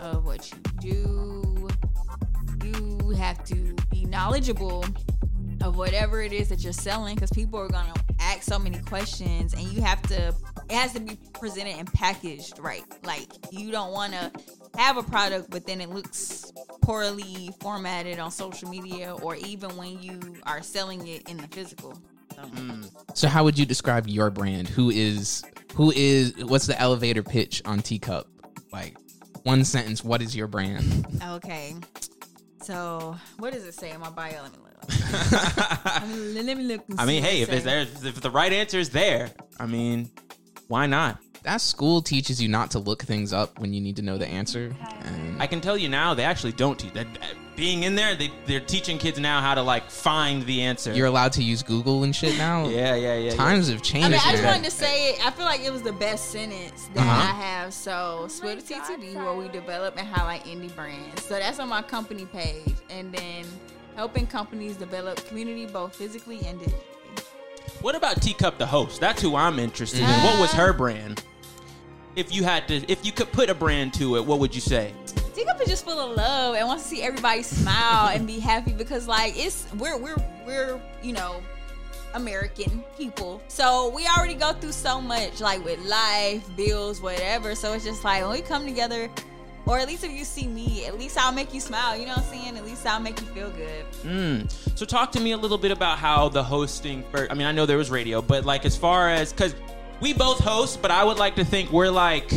[0.00, 1.68] of what you do.
[2.64, 4.84] You have to be knowledgeable
[5.62, 9.52] of whatever it is that you're selling, because people are gonna ask so many questions,
[9.54, 10.34] and you have to.
[10.68, 12.84] It has to be presented and packaged right.
[13.04, 14.30] Like you don't want to
[14.76, 20.00] have a product, but then it looks poorly formatted on social media, or even when
[20.02, 21.98] you are selling it in the physical.
[22.34, 22.42] So.
[22.42, 22.90] Mm.
[23.14, 24.68] So how would you describe your brand?
[24.68, 25.42] Who is
[25.74, 28.24] who is what's the elevator pitch on Teaacupp?
[28.72, 28.96] Like
[29.42, 31.06] one sentence, what is your brand?
[31.30, 31.74] Okay.
[32.62, 34.42] So, what does it say in my bio?
[34.42, 34.70] Let me look.
[36.02, 36.84] let, me, let me look.
[36.98, 40.10] I mean, hey, if it's there, if the right answer is there, I mean,
[40.68, 41.18] why not?
[41.42, 44.28] That school teaches you not to look things up when you need to know the
[44.28, 44.74] answer.
[45.02, 47.06] And I can tell you now, they actually don't teach that.
[47.60, 50.94] Being in there, they they're teaching kids now how to like find the answer.
[50.94, 52.66] you're allowed to use Google and shit now.
[52.70, 53.34] yeah, yeah, yeah.
[53.34, 54.06] Times have changed.
[54.06, 54.24] I changed.
[54.24, 55.26] mean, I just wanted to say it.
[55.26, 57.10] I feel like it was the best sentence that Uh-huh.
[57.10, 57.74] I have.
[57.74, 61.22] So, Swift TTB, where we develop and highlight indie brands.
[61.26, 63.44] So that's on my company page, and then
[63.94, 67.24] helping companies develop community both physically and digitally.
[67.82, 69.02] What about Teaacupp the host?
[69.02, 70.06] That's who I'm interested in.
[70.24, 71.22] What was her brand?
[72.16, 74.62] If you had to, if you could put a brand to it, what would you
[74.62, 74.94] say?
[75.40, 78.72] Teaacupp is just full of love and wants to see everybody smile and be happy
[78.72, 81.42] because like it's we're we're we're you know
[82.14, 83.40] American people.
[83.48, 87.54] So we already go through so much like with life, bills, whatever.
[87.54, 89.08] So it's just like when we come together
[89.66, 91.96] or at least if you see me, at least I'll make you smile.
[91.96, 92.56] You know what I'm saying?
[92.56, 93.84] At least I'll make you feel good.
[94.02, 94.78] Mm.
[94.78, 97.04] So talk to me a little bit about how the hosting.
[97.12, 99.54] First, I mean, I know there was radio, but like as far as because
[100.00, 102.30] we both host, but I would like to think we're like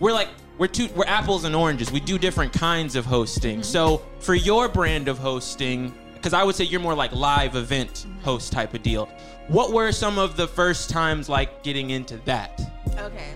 [0.00, 0.28] we're like
[0.60, 1.90] we're two we're apples and oranges.
[1.90, 3.60] We do different kinds of hosting.
[3.60, 3.62] Mm-hmm.
[3.62, 7.90] So for your brand of hosting, because I would say you're more like live event
[8.06, 8.20] mm-hmm.
[8.20, 9.06] host type of deal.
[9.48, 12.60] What were some of the first times like getting into that?
[12.98, 13.32] Okay.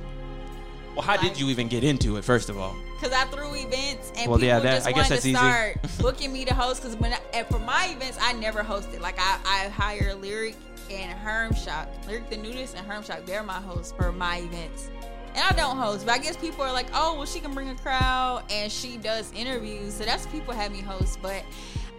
[0.94, 2.24] Well, how did you even get into it?
[2.24, 5.10] First of all, Cause I threw events and Well, people yeah, that- just I guess
[5.10, 5.37] wanted that's to easy.
[5.37, 6.82] start booking me to host.
[6.82, 9.00] Cause when I, and for my events, I never hosted.
[9.00, 10.56] Like I, I hire Lyric
[10.90, 13.24] and Herm Shock, Lyric the Nudist and Herm Shock.
[13.24, 14.90] They're my hosts for my events.
[15.35, 17.68] And I don't host, but I guess people are like, oh, well, she can bring
[17.70, 19.94] a crowd and she does interviews.
[19.94, 21.18] So that's people have me host.
[21.20, 21.42] But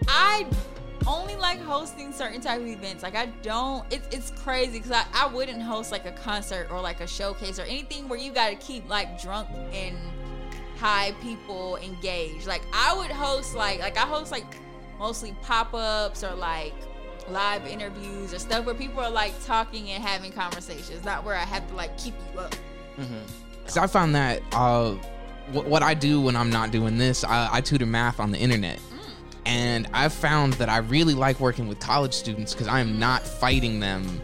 [0.07, 0.47] I
[1.07, 3.03] only like hosting certain type of events.
[3.03, 3.85] Like I don't.
[3.91, 7.59] It's it's crazy because I I wouldn't host like a concert or like a showcase
[7.59, 9.97] or anything where you got to keep like drunk and
[10.77, 12.47] high people engaged.
[12.47, 14.45] Like I would host like like I host like
[14.97, 16.73] mostly pop ups or like
[17.29, 21.43] live interviews or stuff where people are like talking and having conversations, not where I
[21.43, 22.55] have to like keep you up.
[23.61, 24.91] Because I found that uh,
[25.53, 28.37] wh- what I do when I'm not doing this, I, I tutor math on the
[28.37, 28.79] internet.
[29.45, 33.21] And I've found that I really like working with college students because I am not
[33.21, 34.19] fighting them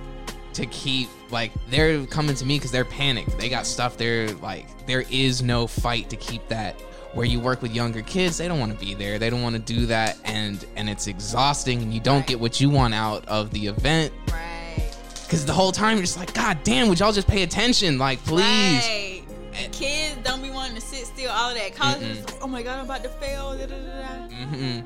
[0.53, 3.37] to keep, like, they're coming to me because they're panicked.
[3.37, 6.79] They got stuff, they're like, there is no fight to keep that.
[7.13, 9.19] Where you work with younger kids, they don't want to be there.
[9.19, 12.61] They don't want to do that, and and it's exhausting, and you don't get what
[12.61, 14.13] you want out of the event.
[14.31, 14.50] Right.
[15.31, 17.97] Because the whole time you're just like, God damn, would y'all just pay attention?
[17.97, 18.43] Like, please.
[18.43, 19.23] Right.
[19.71, 21.31] Kids don't be wanting to sit still.
[21.31, 21.73] All of that.
[21.73, 23.57] College is like, oh my god, I'm about to fail.
[23.57, 24.35] Da, da, da, da.
[24.35, 24.79] hmm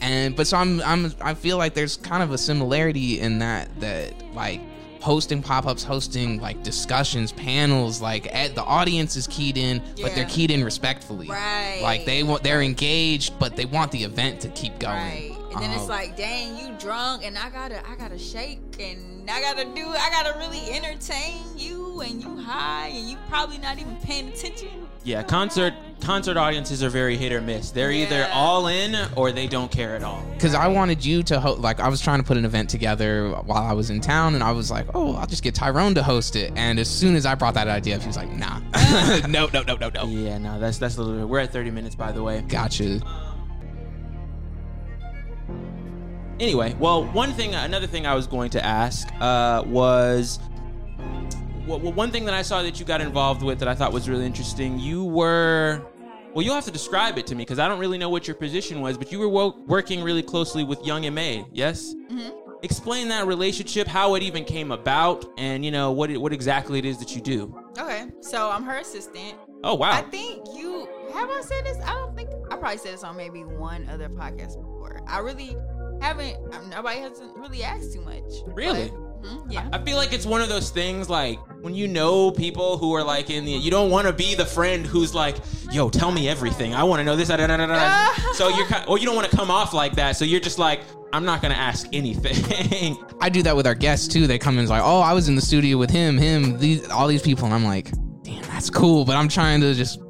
[0.00, 3.68] And but so I'm I'm I feel like there's kind of a similarity in that
[3.78, 4.60] that like
[5.00, 10.24] hosting pop-ups, hosting like discussions, panels, like at, the audience is keyed in, but they're
[10.24, 11.28] keyed in respectfully.
[11.28, 11.78] Right.
[11.80, 14.96] Like they want they're engaged, but they want the event to keep going.
[14.96, 15.31] Right.
[15.54, 19.30] And then it's Um, like, dang, you drunk and I gotta I gotta shake and
[19.30, 23.78] I gotta do I gotta really entertain you and you high and you probably not
[23.78, 24.68] even paying attention.
[25.04, 27.70] yeah, concert concert audiences are very hit or miss.
[27.70, 30.22] They're either all in or they don't care at all.
[30.34, 31.60] because I wanted you to host.
[31.60, 34.42] Like I was trying to put an event together while I was in town, and
[34.42, 37.24] I was like, "Oh, I'll just get Tyrone to host it." And as soon as
[37.26, 38.58] I brought that idea, up, he was like, "Nah,
[39.28, 41.28] no, no, no, no, no." Yeah, no, that's that's a little bit.
[41.28, 42.42] We're at 30 minutes, by the way.
[42.48, 43.00] Gotcha.
[46.42, 50.40] Anyway, well, one thing, another thing I was going to ask uh, was,
[51.68, 54.08] well, one thing that I saw that you got involved with that I thought was
[54.08, 54.76] really interesting.
[54.76, 55.80] You were,
[56.34, 58.34] Well, you'll have to describe it to me because I don't really know what your
[58.34, 61.94] position was, but you were wo- working really closely with Young and May, yes?
[62.10, 62.30] Mm-hmm.
[62.64, 66.80] Explain that relationship, how it even came about, and you know what it, what exactly
[66.80, 67.56] it is that you do.
[67.78, 69.34] Okay, so I'm her assistant.
[69.64, 69.90] Oh wow!
[69.90, 71.78] I think you have I said this.
[71.84, 75.02] I don't think I probably said this on maybe one other podcast before.
[75.08, 75.56] I really
[76.02, 76.36] haven't.
[76.54, 78.22] um, Nobody hasn't really asked too much.
[78.46, 78.90] Really?
[78.90, 79.68] But, mhm, yeah.
[79.72, 83.04] I feel like it's one of those things like when you know people who are
[83.04, 85.36] like in the you don't want to be the friend who's like,
[85.70, 86.74] "Yo, tell me everything.
[86.74, 89.06] I want to know this." Da, da, da, da, da." so you're kind, or you
[89.06, 90.16] don't want to come off like that.
[90.16, 90.80] So you're just like,
[91.12, 94.26] "I'm not gonna ask anything." I do that with our guests too.
[94.26, 96.88] They come in and like, oh, I was in the studio with him, him, these,
[96.90, 97.90] all these people, and I'm like,
[98.24, 99.04] damn, that's cool.
[99.04, 100.00] But I'm trying to just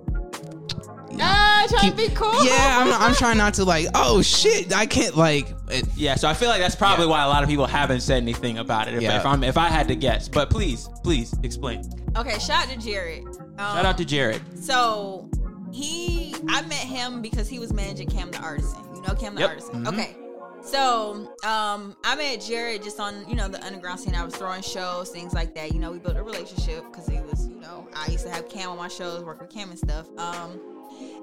[1.70, 2.44] Trying keep, to be cool.
[2.44, 5.54] Yeah, I'm, I'm trying not to like, oh shit, I can't like.
[5.68, 6.14] It, yeah.
[6.16, 7.10] So I feel like that's probably Yeah.
[7.12, 8.94] why a lot of people haven't said anything about it.
[8.94, 9.18] If, Yeah.
[9.18, 11.82] if I'm if I had to guess, but please, please explain.
[12.16, 13.24] Okay, shout out to Jared.
[13.26, 14.40] Um, Shout out to Jared.
[14.58, 15.30] So
[15.72, 18.82] he, I met him because he was managing Cam the Artisan.
[18.94, 19.50] You know Cam the Yep.
[19.50, 19.84] Artisan.
[19.84, 19.88] Mhm.
[19.92, 20.16] Okay.
[20.64, 24.14] So um, I met Jared just on you know the underground scene.
[24.14, 25.72] I was throwing shows, things like that.
[25.72, 28.48] You know, we built a relationship because he was you know I used to have
[28.48, 30.06] Cam on my shows, work with Cam and stuff.
[30.18, 30.60] Um,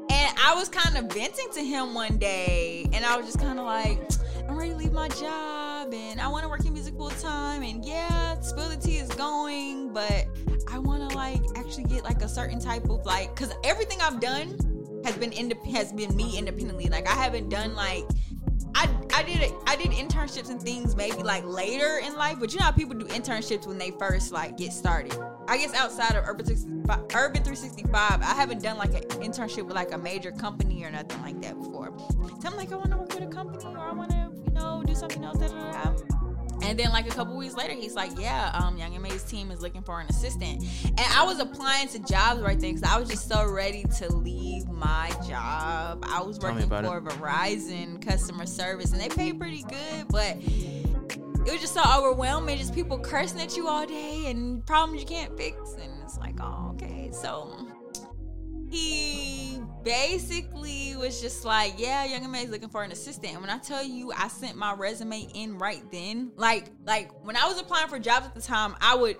[0.09, 3.59] and I was kind of venting to him one day, and I was just kind
[3.59, 3.99] of like,
[4.47, 7.63] I'm ready to leave my job, and I want to work in music full time.
[7.63, 10.27] And yeah, Spill the Tea is going, but
[10.71, 14.19] I want to like actually get like a certain type of like, cause everything I've
[14.19, 16.87] done has been indep- has been me independently.
[16.89, 18.05] Like I haven't done like.
[18.75, 19.51] I, I did.
[19.67, 22.95] I did internships and things maybe like later in life, but you know how people
[22.97, 25.17] do internships when they first like get started.
[25.47, 29.75] I guess outside of Urban 365, Urban 365, I haven't done like an internship with
[29.75, 31.93] like a major company or nothing like that before.
[32.39, 34.53] So I'm like, I want to work with a company or I want to, you
[34.53, 35.39] know, do something else.
[35.39, 36.08] Da, da, da.
[36.69, 39.59] And then like a couple weeks later, he's like, "Yeah, um, Young M.A's team is
[39.59, 43.09] looking for an assistant." And I was applying to jobs right then because I was
[43.09, 46.05] just so ready to leave my job.
[46.07, 51.51] I was Tell working for Verizon customer service, and they pay pretty good, but it
[51.51, 52.59] was just so overwhelming.
[52.59, 56.35] Just people cursing at you all day and problems you can't fix, and it's like,
[56.39, 57.09] oh, okay.
[57.11, 57.67] So
[58.69, 59.48] he
[59.89, 63.33] basically was just like, yeah, Young M.A's looking for an assistant.
[63.33, 66.31] And when I tell you, I sent my resume in right then.
[66.35, 69.17] Like, like when I was applying for jobs at the time, I would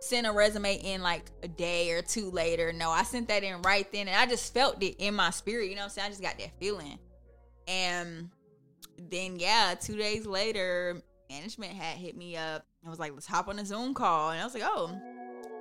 [0.00, 2.70] send a resume in like a day or two later.
[2.70, 5.70] No, I sent that in right then, and I just felt it in my spirit.
[5.70, 6.06] You know what I'm saying?
[6.06, 6.98] I just got that feeling.
[7.66, 8.28] And
[8.98, 12.66] then yeah, two days later, management had hit me up.
[12.82, 14.32] and was like, let's hop on a Zoom call.
[14.32, 14.94] And I was like, oh.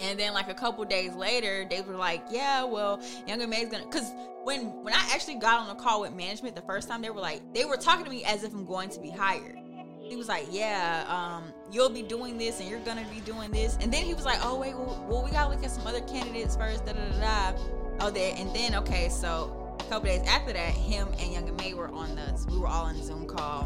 [0.03, 3.85] And then like a couple days later, they were like, yeah, well, Young M.A's gonna
[3.85, 4.11] cause
[4.43, 7.21] when when I actually got on a call with management the first time, they were
[7.21, 9.57] like, they were talking to me as if I'm going to be hired.
[10.01, 13.77] He was like, yeah, um, you'll be doing this and you're gonna be doing this.
[13.79, 16.01] And then he was like, oh wait, well, well we gotta look at some other
[16.01, 17.59] candidates first, da da da da.
[18.01, 21.73] Oh, there, and then okay, so a couple days after that, him and Younger May
[21.73, 23.63] were on the, we were all on Zoom call,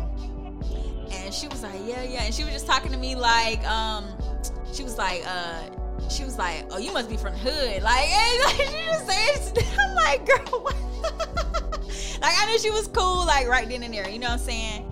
[1.12, 4.06] and she was like, yeah, yeah, and she was just talking to me like, um,
[4.74, 5.70] she was like, uh,
[6.10, 9.56] she was like, oh, you must be from the hood, like, and, like she just
[9.56, 10.76] said, I'm like, girl, what?
[12.22, 14.40] like I knew she was cool, like right then and there, you know what I'm
[14.40, 14.92] saying?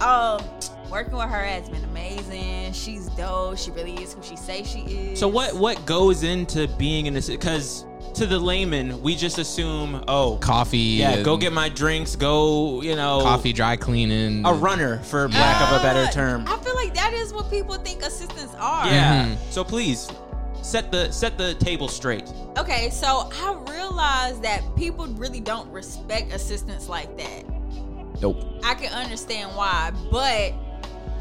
[0.00, 0.42] Um,
[0.90, 2.72] working with her has been amazing.
[2.72, 3.56] She's dope.
[3.58, 5.20] She really is who she say she is.
[5.20, 7.28] So what what goes into being in this?
[7.28, 7.84] Because
[8.14, 12.96] to the layman, we just assume, oh, coffee, yeah, go get my drinks, go, you
[12.96, 14.44] know, coffee, dry cleaning.
[14.44, 16.44] a runner, for lack of a better Uh, term.
[16.48, 18.86] I feel like that is what people think assistants are.
[18.88, 19.26] Yeah.
[19.28, 19.36] Mhm.
[19.50, 20.08] So please
[20.62, 22.32] set the set the table straight.
[22.56, 27.44] Okay, so I realized that people really don't respect assistants like that.
[28.20, 28.42] Nope.
[28.64, 30.54] I can understand why, but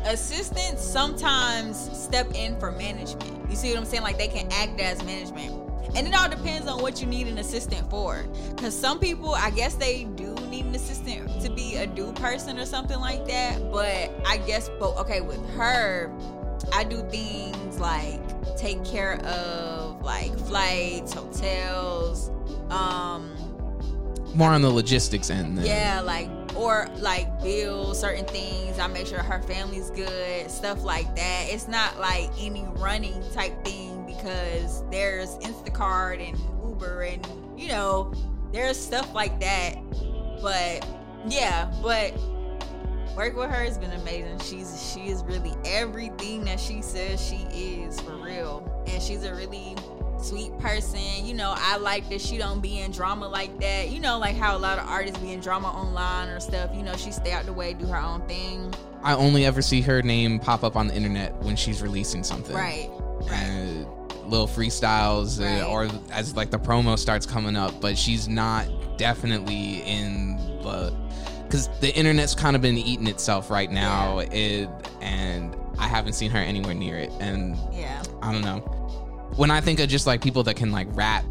[0.05, 3.49] assistants sometimes step in for management.
[3.49, 4.03] You see what I'm saying?
[4.03, 5.57] Like they can act as management.
[5.93, 8.23] And it all depends on what you need an assistant for.
[8.55, 12.57] Because some people, I guess they do need an assistant to be a do person
[12.57, 13.59] or something like that.
[13.71, 16.09] But I guess, but okay, with her,
[16.73, 18.19] I do things like
[18.57, 22.29] take care of like flights, hotels,
[22.69, 23.31] um,
[24.35, 25.57] More on the logistics end.
[25.57, 25.65] Then.
[25.65, 28.77] yeah, like or like bill certain things.
[28.79, 31.47] I make sure her family's good, stuff like that.
[31.49, 38.13] It's not like any running type thing because there's Instacart and Uber and you know,
[38.51, 39.75] there's stuff like that.
[40.41, 40.85] But
[41.27, 42.13] yeah, but
[43.15, 44.39] work with her has been amazing.
[44.39, 48.83] She's she is really everything that she says she is for real.
[48.87, 49.75] And she's a really
[50.21, 51.25] sweet person.
[51.25, 53.89] You know, I like that she don't be in drama like that.
[53.89, 56.71] You know, like how a lot of artists be in drama online or stuff.
[56.73, 58.73] You know, she stay out the way, do her own thing.
[59.03, 62.55] I only ever see her name pop up on the internet when she's releasing something.
[62.55, 62.89] Right.
[63.21, 63.31] Right.
[63.31, 63.87] And
[64.25, 69.81] little freestyles uh, or as like the promo starts coming up, but she's not definitely
[69.81, 70.93] in the
[71.43, 74.69] because the internet's kind of been eating itself right now, it,
[75.01, 78.01] and I haven't seen her anywhere near it, and Yeah.
[78.21, 78.59] I don't know.
[79.35, 81.25] When I think of just like people that can like rap,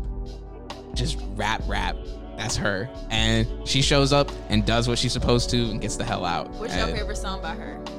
[0.95, 1.97] just rap, rap,
[2.37, 2.89] that's her.
[3.11, 6.51] And she shows up and does what she's supposed to and gets the hell out.
[6.53, 7.79] What's your favorite song by her?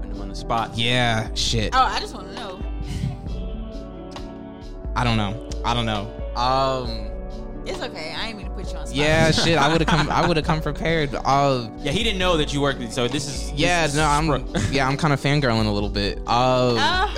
[0.00, 0.76] Putting him on the spot.
[0.76, 1.74] Yeah, shit.
[1.74, 2.60] Oh, I just want to know.
[4.96, 5.48] I don't know.
[5.64, 6.08] I don't know.
[6.36, 7.10] Um,
[7.66, 8.14] It's okay.
[8.16, 8.96] I ain't mean to put you on spot.
[8.96, 9.56] yeah, shit.
[9.58, 10.10] I would have come.
[10.10, 11.14] I would have come prepared.
[11.14, 12.92] Uh, Yeah, he didn't know that you worked.
[12.92, 13.52] So this is.
[13.52, 14.26] yeah, this is no, I'm.
[14.26, 16.20] spro- Yeah, I'm kind of fangirling a little bit.
[16.26, 17.08] Uh,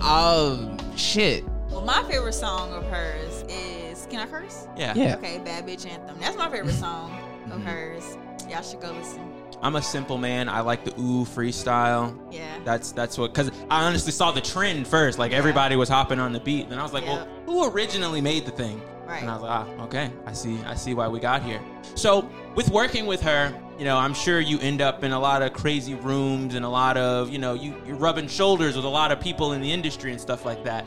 [0.00, 1.44] uh, shit.
[1.70, 4.66] Well, my favorite song of hers is Can I Curse?
[4.76, 4.94] yeah.
[4.94, 5.16] Yeah.
[5.16, 6.16] Okay, Bad Bitch Anthem.
[6.20, 7.12] That's my favorite song
[7.50, 7.64] of Mhm.
[7.64, 8.16] hers.
[8.48, 9.20] Y'all should go listen.
[9.62, 10.48] I'm a simple man.
[10.48, 12.18] I like the ooh freestyle.
[12.30, 12.58] Yeah.
[12.64, 15.18] That's that's what because I honestly saw the trend first.
[15.18, 17.24] Like everybody was hopping on the beat, and I was like, Yeah.
[17.24, 18.82] well, who originally made the thing?
[19.06, 19.20] Right.
[19.20, 21.60] And I was like, ah, okay, I see, I see why we got here.
[21.94, 25.42] So with working with her, you know, I'm sure you end up in a lot
[25.42, 28.88] of crazy rooms and a lot of, you know, you you're rubbing shoulders with a
[28.88, 30.86] lot of people in the industry and stuff like that.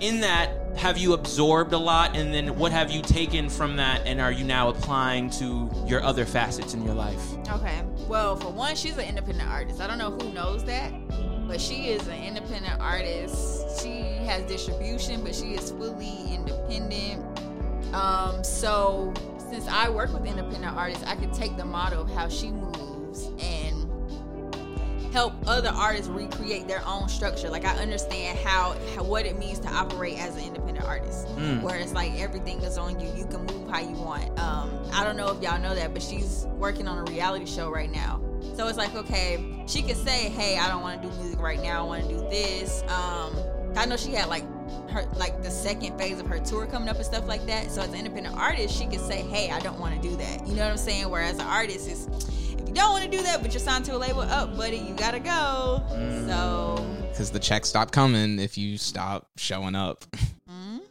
[0.00, 4.06] In that, have you absorbed a lot, and then what have you taken from that,
[4.06, 7.32] and are you now applying to your other facets in your life?
[7.48, 7.82] Okay.
[8.06, 9.80] Well, for one, she's an independent artist.
[9.80, 10.92] I don't know who knows that,
[11.46, 13.80] but she is an independent artist.
[13.82, 17.24] She has distribution, but she is fully independent.
[17.94, 19.12] Um, so
[19.50, 23.30] since I work with independent artists, I can take the model of how she moves
[23.40, 23.84] and
[25.12, 27.48] help other artists recreate their own structure.
[27.48, 31.62] Like I understand how, how what it means to operate as an independent artist, Mm.
[31.62, 33.08] where it's like everything is on you.
[33.16, 34.38] You can move how you want.
[34.38, 37.70] Um, I don't know if y'all know that, but she's working on a reality show
[37.70, 38.20] right now.
[38.56, 41.62] So it's like okay, she could say, "Hey, I don't want to do music right
[41.62, 41.84] now.
[41.84, 43.36] I want to do this." Um,
[43.76, 44.44] I know she had like
[44.88, 47.70] her like the second phase of her tour coming up and stuff like that.
[47.70, 50.46] So as an independent artist, she could say, "Hey, I don't want to do that."
[50.46, 51.10] You know what I'm saying?
[51.10, 52.08] Whereas an artist is,
[52.58, 54.56] if you don't want to do that, but you're signed to a label, up, oh,
[54.56, 55.82] buddy, you gotta go.
[56.26, 60.04] So, Because the checks stop coming if you stop showing up.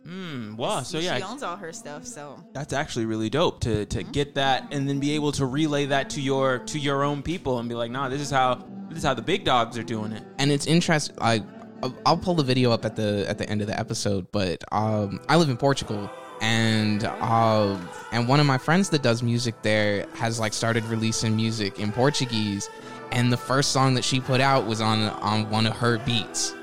[0.07, 0.81] mm, wow.
[0.83, 2.05] So yeah, she owns all her stuff.
[2.05, 5.85] So that's actually really dope to to get that and then be able to relay
[5.87, 8.55] that to your to your own people and be like, nah, this is how
[8.89, 10.23] this is how the big dogs are doing it.
[10.39, 11.15] and it's interesting.
[11.17, 11.43] Like,
[11.83, 14.31] I'll- I'll pull the video up at the at the end of the episode.
[14.31, 16.09] But um, I live in Portugal,
[16.41, 17.77] and uh,
[18.11, 21.91] and one of my friends that does music there has like started releasing music in
[21.91, 22.69] Portuguese,
[23.11, 26.55] and the first song that she put out was on on one of her beats.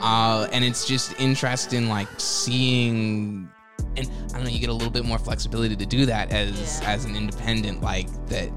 [0.00, 3.48] Uh, and it's just interesting, like seeing,
[3.96, 6.80] and I don't know, you get a little bit more flexibility to do that as
[6.82, 6.90] Yeah.
[6.92, 8.50] as an independent, like that.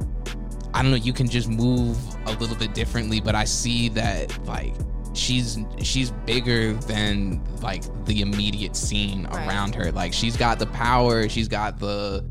[0.74, 4.46] I don't know, you can just move a little bit differently, but I see that
[4.46, 4.74] like
[5.14, 9.48] she's she's bigger than like the immediate scene Right.
[9.48, 9.92] around her.
[9.92, 12.24] Like she's got the power, she's got the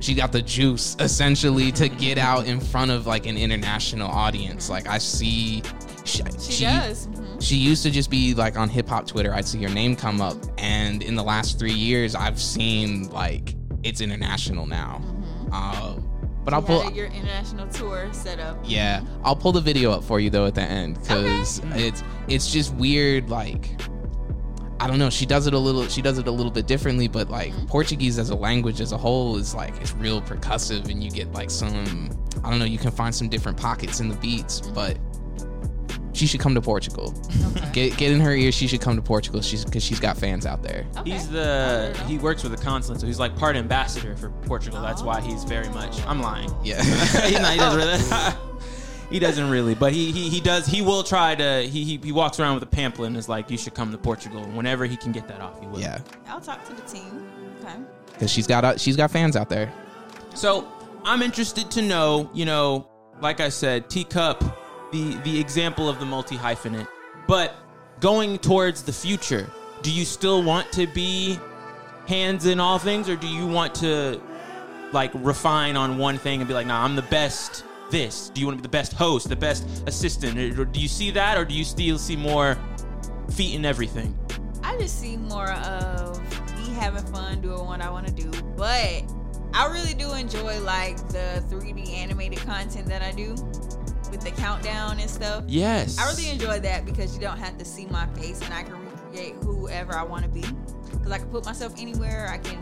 [0.00, 4.68] she got the juice essentially to get out in front of like an international audience.
[4.68, 5.62] Like I see
[6.04, 7.08] she, she, does.
[7.44, 9.34] She used to just be like on hip hop Twitter.
[9.34, 13.54] I'd see her name come up, and in the last three years, I've seen like
[13.82, 15.02] it's international now.
[15.04, 15.48] Mm-hmm.
[15.52, 16.00] Uh,
[16.42, 16.92] but I'll You pull.
[16.92, 18.58] your international tour set up.
[18.64, 21.76] Yeah, I'll pull the video up for you though at the end because mm.
[21.76, 23.28] it's it's just weird.
[23.28, 23.78] Like
[24.80, 25.86] I don't know, she does it a little.
[25.88, 27.66] She does it a little bit differently, but like mm-hmm.
[27.66, 31.32] Portuguese as a language as a whole is like it's real percussive, and you get
[31.32, 32.10] like some.
[32.42, 32.64] I don't know.
[32.64, 34.98] You can find some different pockets in the beats, but
[36.14, 37.12] she should come to Portugal.
[37.56, 37.70] Okay.
[37.72, 38.50] Get get in her ear.
[38.52, 39.42] She should come to Portugal.
[39.42, 40.86] She's because she's got fans out there.
[40.98, 41.10] Okay.
[41.10, 44.80] He's the he works with the consulate, so he's like part ambassador for Portugal.
[44.80, 46.00] That's why he's very much.
[46.06, 46.50] I'm lying.
[46.64, 46.82] Yeah.
[46.82, 48.34] He's not- he doesn't really.
[49.10, 50.66] he doesn't really, but he, he he does.
[50.66, 51.62] He will try to.
[51.68, 53.98] He, he he walks around with a pamphlet and is like, "You should come to
[53.98, 55.80] Portugal." Whenever he can get that off, he will.
[55.80, 55.98] yeah,
[56.28, 57.26] I'll talk to the team.
[57.62, 57.76] Okay.
[58.12, 59.72] because she's got uh, she's got fans out there.
[60.34, 60.66] So
[61.04, 62.88] I'm interested to know, you know,
[63.20, 64.56] like I said, Teaacupp,
[64.94, 66.86] the the example of the multi hyphenate,
[67.26, 67.56] but
[68.00, 69.50] going towards the future,
[69.82, 71.38] do you still want to be
[72.06, 74.20] hands in all things, or do you want to
[74.92, 77.64] like refine on one thing and be like, nah, I'm the best.
[77.90, 78.30] This.
[78.30, 81.10] Do you want to be the best host, the best assistant, or do you see
[81.12, 82.58] that, or do you still see more
[83.30, 84.18] feet in everything?
[84.64, 86.18] I just see more of
[86.56, 89.04] me having fun doing what I want to do, but
[89.52, 93.36] I really do enjoy like the 3D animated content that I do
[94.14, 95.44] with the countdown and stuff.
[95.48, 95.98] Yes.
[95.98, 98.74] I really enjoy that because you don't have to see my face and I can
[98.84, 100.44] recreate whoever I want to be.
[100.90, 102.28] Because I can put myself anywhere.
[102.30, 102.60] I can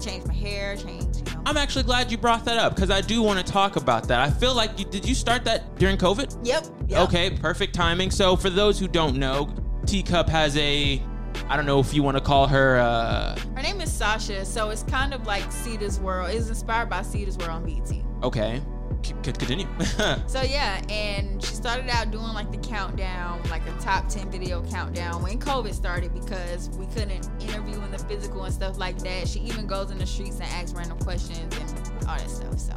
[0.00, 3.00] change my hair, change, you know, I'm actually glad you brought that up because I
[3.00, 4.20] do want to talk about that.
[4.20, 6.46] I feel like you, did you start that during COVID?
[6.46, 6.66] Yep.
[6.88, 7.00] yep.
[7.08, 8.10] Okay, perfect timing.
[8.10, 9.46] So for those who don't know,
[9.84, 11.02] Teaacupp has a
[11.48, 14.70] I don't know if you want to call her uh Her name is Sasha, so
[14.70, 16.30] it's kind of like Cita's World.
[16.30, 18.02] It's inspired by Cita's World on BET.
[18.22, 18.62] okay.
[19.04, 19.66] C- could continue.
[20.26, 24.62] So yeah, and she started out doing like the countdown, like a top 10 video
[24.70, 29.28] countdown when COVID started because we couldn't interview in the physical and stuff like that.
[29.28, 32.58] She even goes in the streets and asks random questions and all that stuff.
[32.58, 32.74] So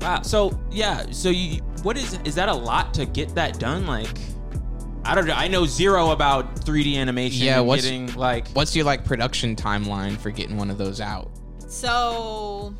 [0.00, 0.22] wow.
[0.22, 4.08] So yeah, so you what is is that a lot to get that done like
[5.04, 5.34] I don't know.
[5.34, 7.44] I know zero about 3D animation.
[7.44, 11.30] Yeah, what's- getting like What's your like production timeline for getting one of those out?
[11.68, 12.74] So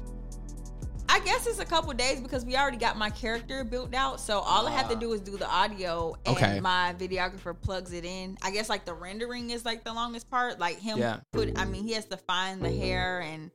[1.09, 4.21] I guess it's a couple days because we already got my character built out.
[4.21, 4.99] So all I have to ah.
[4.99, 6.61] do is do the audio and Okay.
[6.61, 8.39] my videographer plugs it in.
[8.43, 10.59] I guess like the rendering is like the longest part.
[10.59, 11.21] Like him Yeah.
[11.33, 13.51] put I mean he has to find the hair and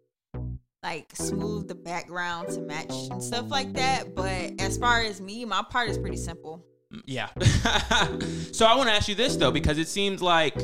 [0.83, 4.15] like smooth the background to match and stuff like that.
[4.15, 6.63] But as far as me, my part is pretty simple.
[6.93, 7.27] Mm, yeah.
[8.53, 10.55] so I want to ask you this though, because it seems like,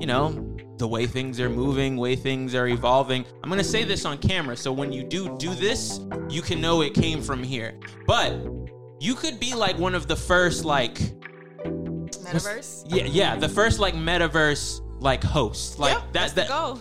[0.00, 0.51] you know,
[0.82, 3.24] the way things are moving, way things are evolving.
[3.44, 6.82] I'm gonna say this on camera, so when you do do this, you can know
[6.82, 7.78] it came from here.
[8.04, 8.32] But
[8.98, 10.98] you could be like one of the first like,
[11.64, 12.86] Metaverse.
[12.88, 15.78] yeah, yeah, the first like metaverse like host.
[15.78, 16.12] Like yep, that.
[16.12, 16.80] that's That the goal.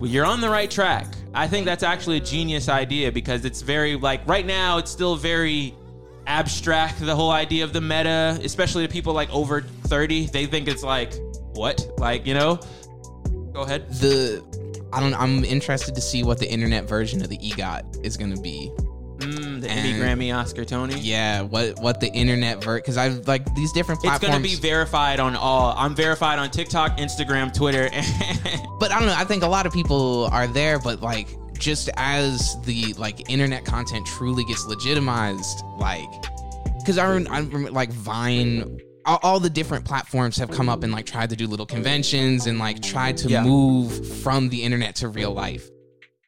[0.00, 1.06] well, you're on the right track.
[1.34, 5.16] I think that's actually a genius idea because it's very like right now it's still
[5.16, 5.74] very
[6.26, 10.28] abstract the whole idea of the meta, especially to people like over 30.
[10.28, 11.12] They think it's like
[11.52, 11.86] what?
[11.98, 12.58] Like, you know?
[13.58, 13.90] Go ahead.
[13.90, 14.40] The
[14.92, 15.14] I don't.
[15.14, 18.70] I'm interested to see what the internet version of the EGOT is going to be.
[19.16, 20.96] Mm, the Emmy, Grammy, Oscar, Tony.
[21.00, 25.18] Yeah, what what the internet ver because I've like these different It's gonna be verified
[25.18, 25.74] on all.
[25.76, 27.90] I'm verified on TikTok, Instagram, Twitter.
[28.78, 29.16] but I don't know.
[29.16, 31.26] I think a lot of people are there, but like
[31.58, 36.08] just as the like internet content truly gets legitimized, like
[36.78, 38.78] because I, I remember like Vine.
[39.08, 42.58] All, the different platforms have come up and like tried to do little conventions and
[42.58, 43.42] like tried to Yeah.
[43.42, 45.66] move from the internet to real life.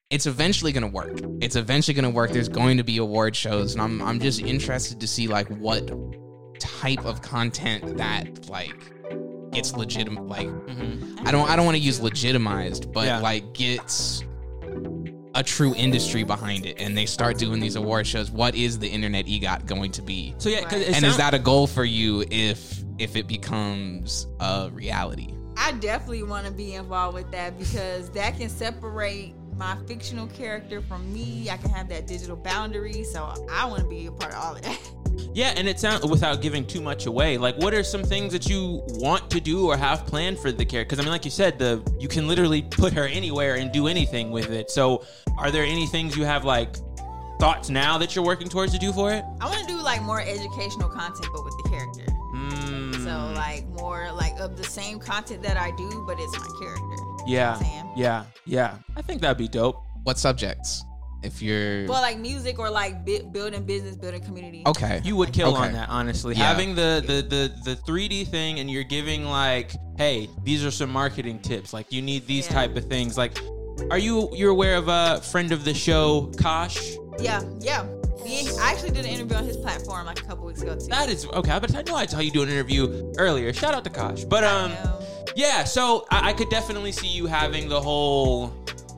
[0.09, 1.21] It's eventually gonna work.
[1.41, 2.33] It's eventually gonna work.
[2.33, 5.91] There's going to be award shows, and I'm I'm just interested to see like what
[6.59, 8.75] type of content that like
[9.53, 11.27] gets legitimate like Mhm.
[11.27, 13.19] I don't I don't want to use legitimized, but Yeah.
[13.21, 14.23] like gets
[15.35, 18.31] a true industry behind it and they start doing these award shows.
[18.31, 20.35] What is the internet EGOT going to be?
[20.39, 20.83] So yeah, 'cause Right.
[20.83, 25.29] it and sound- is that a goal for you if if it becomes a reality?
[25.57, 30.81] I definitely want to be involved with that because that can separate my fictional character
[30.81, 31.51] from me.
[31.51, 33.05] I can have that digital boundary.
[33.05, 34.81] So I want to be a part of all of that.
[35.35, 37.37] Yeah, and it sounds without giving too much away.
[37.37, 40.65] Like, what are some things that you want to do or have planned for the
[40.65, 40.87] character?
[40.89, 43.87] Because I mean, like you said, the you can literally put her anywhere and do
[43.87, 44.71] anything with it.
[44.71, 45.05] So,
[45.37, 46.77] are there any things you have like
[47.39, 49.25] thoughts now that you're working towards to do for it?
[49.41, 52.07] I want to do like more educational content, but with the character.
[52.35, 56.49] Mm, So like more like of the same content that I do, but it's my
[56.61, 57.00] character.
[57.31, 58.75] Yeah, I'm yeah, yeah.
[58.97, 59.77] I think that'd be dope.
[60.05, 60.85] What subjects?
[61.23, 64.63] If you're Well, like music or like bi- building business, building community.
[64.67, 65.67] okay, You would kill Okay.
[65.67, 66.35] on that, honestly.
[66.35, 66.45] Yeah.
[66.49, 70.91] Having the, the the the 3D thing, and you're giving like, hey, these are some
[70.91, 71.75] marketing tips.
[71.75, 72.55] Like, you need these Yeah.
[72.55, 73.19] type of things.
[73.19, 73.39] Like,
[73.91, 76.79] are you you're aware of a friend of the show, Kosh?
[77.21, 77.87] Yeah, yeah.
[78.25, 80.87] I actually did an interview on his platform like a couple weeks ago too.
[80.87, 83.53] That is okay, but I know I saw you do an interview earlier.
[83.53, 84.25] Shout out to Kosh.
[84.25, 85.01] But um, I know.
[85.37, 85.65] Yeah.
[85.65, 88.53] So I, I could definitely see you having the whole.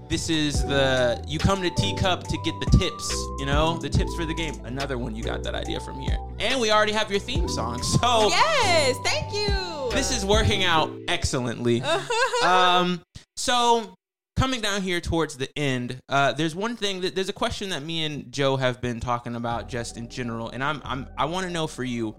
[0.09, 3.11] This is the you come to Teaacupp to get the tips.
[3.39, 4.55] You know the tips for the game.
[4.65, 7.83] Another one you got that idea from here, and we already have your theme song.
[7.83, 9.91] So Yes, thank you.
[9.93, 11.83] this is working out excellently.
[12.45, 13.01] um,
[13.37, 13.95] so
[14.37, 17.83] coming down here towards the end, uh, there's one thing that there's a question that
[17.83, 21.47] me and Joe have been talking about just in general, and I'm I'm I want
[21.47, 22.15] to know for you,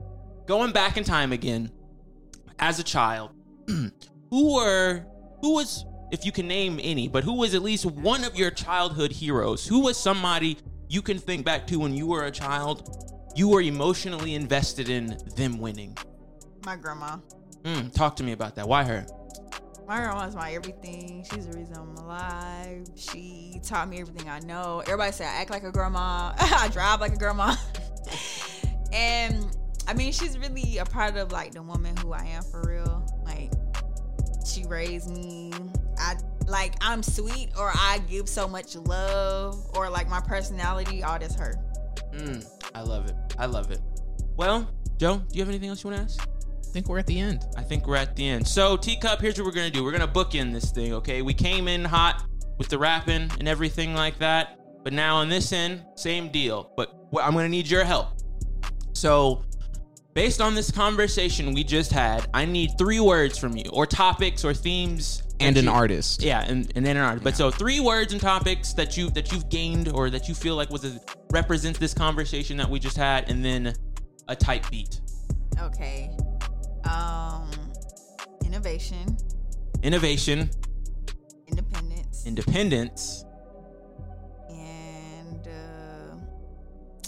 [0.47, 1.70] going back in time again,
[2.57, 3.32] as a child,
[4.30, 5.05] who were
[5.41, 8.51] who was if you can name any, but who was at least one of your
[8.51, 9.66] childhood heroes?
[9.66, 10.57] Who was somebody
[10.88, 13.32] you can think back to when you were a child?
[13.36, 15.97] You were emotionally invested in them winning.
[16.66, 17.18] my grandma.
[17.64, 18.68] Mm, talk to me about that.
[18.68, 19.05] Why her?
[19.88, 21.26] My grandma's my everything.
[21.30, 22.88] She's the reason I'm alive.
[22.95, 24.82] She taught me everything I know.
[24.86, 26.34] Everybody say I act like a grandma.
[26.38, 27.55] I drive like a grandma.
[28.93, 29.45] and
[29.88, 33.06] I mean, she's really a part of like the woman who I am for real.
[33.26, 33.52] Like
[34.46, 35.52] she raised me.
[35.98, 36.16] I
[36.48, 41.04] like I'm sweet or I give so much love or like my personality.
[41.04, 41.56] All that's her.
[42.12, 43.16] Mm, I love it.
[43.38, 43.80] I love it.
[44.36, 46.30] Well, Joe, do you have anything else you want to ask?
[46.30, 47.46] I think we're at the end.
[47.56, 48.48] I think we're at the end.
[48.48, 49.84] So, Teaacupp, here's what we're gonna do.
[49.84, 51.22] We're gonna book in this thing, okay?
[51.22, 52.24] We came in hot
[52.58, 54.60] with the rapping and everything like that.
[54.84, 56.72] But now on this end, same deal.
[56.76, 58.08] But what, I'm gonna need your help.
[58.94, 59.44] So,
[60.14, 64.43] based on this conversation we just had, I need three words from you, or topics,
[64.45, 66.22] or themes, And that an you- artist.
[66.22, 67.24] Yeah, and, and then an artist.
[67.24, 70.55] But so three words and topics that you that you've gained or that you feel
[70.55, 70.99] like was a,
[71.32, 73.74] represents this conversation that we just had, and then
[74.28, 75.01] a type beat.
[75.59, 76.09] Okay.
[76.86, 77.49] Um,
[78.45, 79.18] innovation,
[79.84, 80.49] Innovation,
[81.47, 83.26] independence, independence,
[84.49, 86.16] and uh,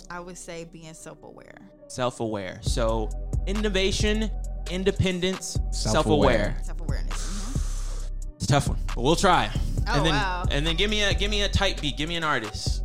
[0.09, 1.69] I would say being self-aware.
[1.87, 2.59] Self-aware.
[2.61, 3.09] So
[3.47, 4.29] innovation,
[4.71, 6.55] independence, Self-aware.
[6.55, 6.57] self-aware.
[6.63, 8.09] Self-awareness.
[8.35, 9.49] It's a tough one, but we'll try.
[9.87, 10.43] Oh, and then wow.
[10.51, 11.95] and then give me a give me a type beat.
[11.97, 12.83] Give me an artist.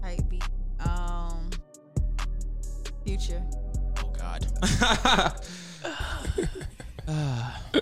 [0.00, 0.44] Type beat.
[0.86, 1.50] Um,
[3.04, 3.42] future.
[4.02, 4.46] Oh God.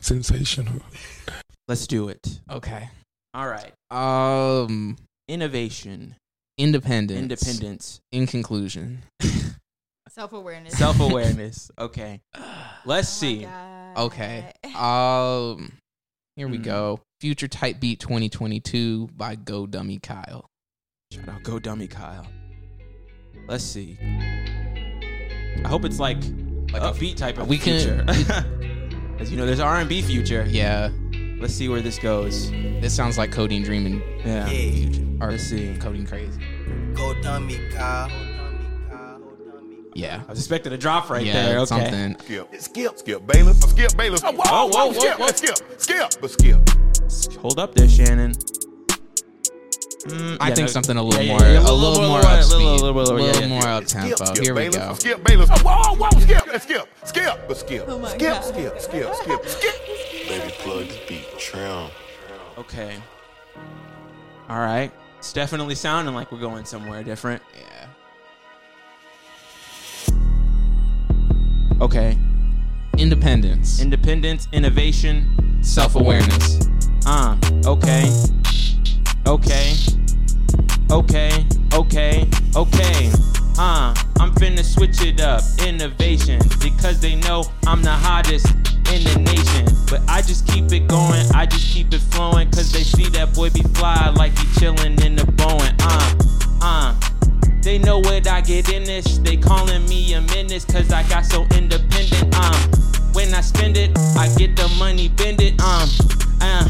[0.00, 0.80] Sensational.
[1.68, 2.40] Let's do it.
[2.50, 2.88] Okay.
[3.34, 3.72] All right.
[3.90, 4.96] Um,
[5.28, 6.16] Innovation,
[6.58, 7.20] independence.
[7.20, 9.04] independence, In conclusion.
[10.10, 10.76] Self-awareness.
[10.76, 11.70] self-awareness.
[11.78, 12.20] Okay.
[12.84, 13.42] Let's Oh see.
[13.42, 13.98] God.
[13.98, 14.52] Okay.
[14.74, 15.72] Um,
[16.36, 16.62] here we Hmm.
[16.62, 17.00] go.
[17.20, 20.46] Future Type Beat 2022 by Go Dummy Kyle.
[21.12, 22.26] Shout out, go dummy, Kyle.
[23.48, 23.96] Let's see.
[24.02, 26.18] I hope it's like
[26.72, 28.04] like Uh, a beat type of we can- future.
[29.18, 30.44] As you know, there's R and B future.
[30.48, 30.90] Yeah,
[31.40, 32.50] Let's see where this goes.
[32.50, 34.48] this sounds like Coding Dreaming Yeah.
[34.48, 35.76] Yeah, or Let's see.
[35.78, 36.40] Coding Crazy.
[36.94, 38.10] go dummy, Kyle.
[39.94, 40.22] Yeah.
[40.26, 41.58] I was expecting a drop right yeah, there.
[41.58, 41.66] Okay.
[41.66, 42.16] something.
[42.20, 44.20] Skip, skip, skip Bayless, skip Bayless.
[44.24, 45.26] Oh, whoa, whoa, skip, whoa.
[45.28, 47.38] skip, skip, but skip.
[47.40, 48.32] Hold up there, Shannon.
[50.06, 52.20] Mm, I yeah, think no- something a little yeah, more, yeah, yeah, a little more
[52.20, 53.48] a up speed, little, little, little, a little yeah, yeah.
[53.48, 54.24] more up tempo.
[54.24, 54.94] skip Here we go.
[54.94, 55.50] skip Bayless.
[55.52, 57.84] Oh, whoa, whoa, skip, and skip, skip, but skip.
[57.88, 60.07] Oh my skip, skip, skip, skip, skip.
[60.28, 61.26] Baby plug the beat.
[61.38, 61.88] Trim.
[62.58, 62.96] Okay.
[64.48, 64.92] All right.
[65.18, 67.42] It's definitely sounding like we're going somewhere different.
[67.56, 67.86] Yeah.
[71.80, 72.18] Okay.
[72.98, 73.80] Independence.
[73.80, 76.68] Independence, innovation, Self awareness.
[77.04, 78.10] Uh, okay.
[79.26, 79.74] Okay.
[80.90, 81.46] Okay.
[81.74, 82.28] Okay.
[82.54, 83.10] Okay.
[83.58, 85.42] Uh, I'm finna switch it up.
[85.66, 86.40] Innovation.
[86.60, 88.46] Because they know I'm the hottest
[88.92, 89.66] in the nation.
[89.90, 91.26] But I just keep it going.
[91.34, 92.50] I just keep it flowing.
[92.50, 95.74] Cause they see that boy be fly like he chillin' in the Boeing.
[95.80, 96.94] Uh, uh.
[97.62, 99.18] They know what I get in this.
[99.18, 102.34] They calling me a menace cause I got so independent.
[102.34, 102.54] Um,
[103.12, 105.60] when I spend it, I get the money, bend it.
[105.60, 105.88] Um,
[106.40, 106.68] uh,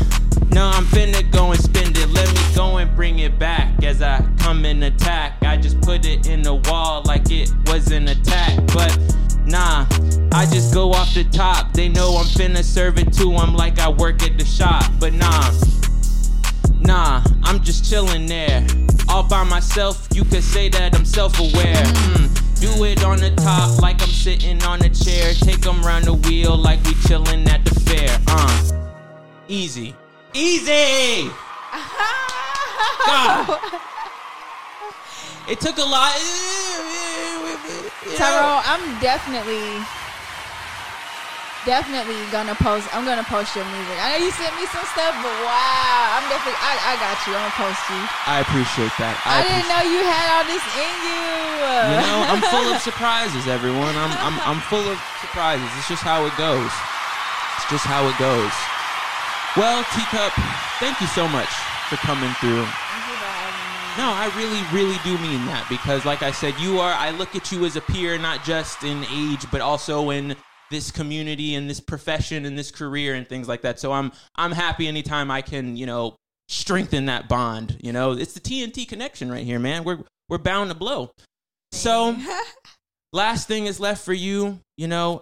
[0.51, 2.09] no, I'm finna go and spend it.
[2.09, 5.37] Let me go and bring it back as I come and attack.
[5.43, 8.97] I just put it in the wall like it was an attack, but
[9.45, 9.87] nah,
[10.33, 11.75] I just go off the top.
[11.75, 11.89] They
[12.39, 15.51] finna serve it to them like I work at the shop, but nah.
[16.78, 18.64] Nah, I'm just chillin' there.
[19.09, 21.74] All by myself, you could say that I'm self aware.
[21.74, 25.34] Mm, do it on the top like I'm sitting on a chair.
[25.34, 28.16] Take 'em round the wheel like we chillin' at the fair.
[28.28, 28.89] Uh,
[29.49, 29.97] easy.
[30.32, 31.28] Easy!
[33.07, 33.59] God.
[35.49, 36.14] It took a lot.
[38.16, 39.82] Tyrone, I'm definitely,
[41.65, 42.87] definitely gonna post.
[42.95, 43.97] I'm gonna post your music.
[43.99, 46.61] I know you sent me some stuff, but wow, I'm definitely.
[46.63, 47.33] I, I got you.
[47.35, 48.01] I'm gonna post you.
[48.27, 49.15] I appreciate that.
[49.27, 51.39] I, appreciate didn't know you had all this in you.
[51.59, 53.95] You know, I'm full of surprises, everyone.
[53.97, 55.67] I'm, I'm, I'm full of surprises.
[55.79, 56.71] It's just how it goes.
[57.59, 58.53] It's just how it goes.
[59.57, 60.33] Well, Teaacupp,
[60.79, 61.51] thank you so much
[61.89, 62.65] for coming through.
[62.65, 63.99] Thank you for having me.
[63.99, 66.93] No, I really, really do mean that because, like I said, you are.
[66.93, 70.37] I look at you as a peer, not just in age, but also in
[70.71, 73.81] this community and this profession and this career and things like that.
[73.81, 76.16] So I'm, I'm happy anytime I can, you know,
[76.49, 77.79] strengthen that bond.
[77.83, 79.85] You know, it's the TNT connection right here, man.
[79.85, 79.99] We're,
[80.29, 81.11] we're bound to blow.
[81.73, 82.16] So,
[83.12, 84.61] last thing is left for you.
[84.77, 85.21] You know,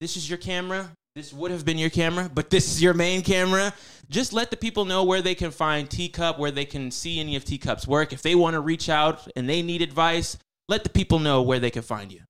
[0.00, 0.90] this is your camera.
[1.14, 3.74] This would have been your camera, but this is your main camera.
[4.08, 7.34] Just let the people know where they can find Teaacupp, where they can see any
[7.34, 8.12] of Teaacupp's work.
[8.12, 10.38] If they want to reach out and they need advice,
[10.68, 12.20] let the people know where they can find you.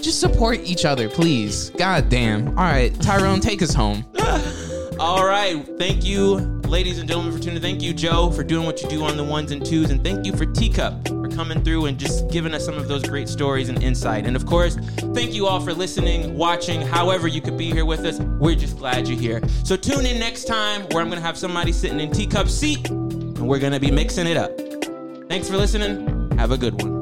[0.00, 1.70] Just support each other, please.
[1.70, 2.48] God damn.
[2.48, 4.04] All right, Tyrone, take us home.
[5.00, 5.66] All right.
[5.78, 6.36] Thank you,
[6.68, 7.62] ladies and gentlemen, for tuning in.
[7.62, 9.90] Thank you, Joe, for doing what you do on the ones and twos.
[9.90, 13.02] And thank you for Teaacupp for coming through and just giving us some of those
[13.02, 14.26] great stories and insight.
[14.26, 14.76] And of course,
[15.12, 18.20] thank you all for listening, watching, however you could be here with us.
[18.20, 19.42] We're just glad you're here.
[19.64, 22.88] So tune in next time where I'm going to have somebody sitting in Teaacupp's seat
[23.42, 24.56] and we're going to be mixing it up.
[25.28, 26.30] Thanks for listening.
[26.38, 27.01] Have a good one.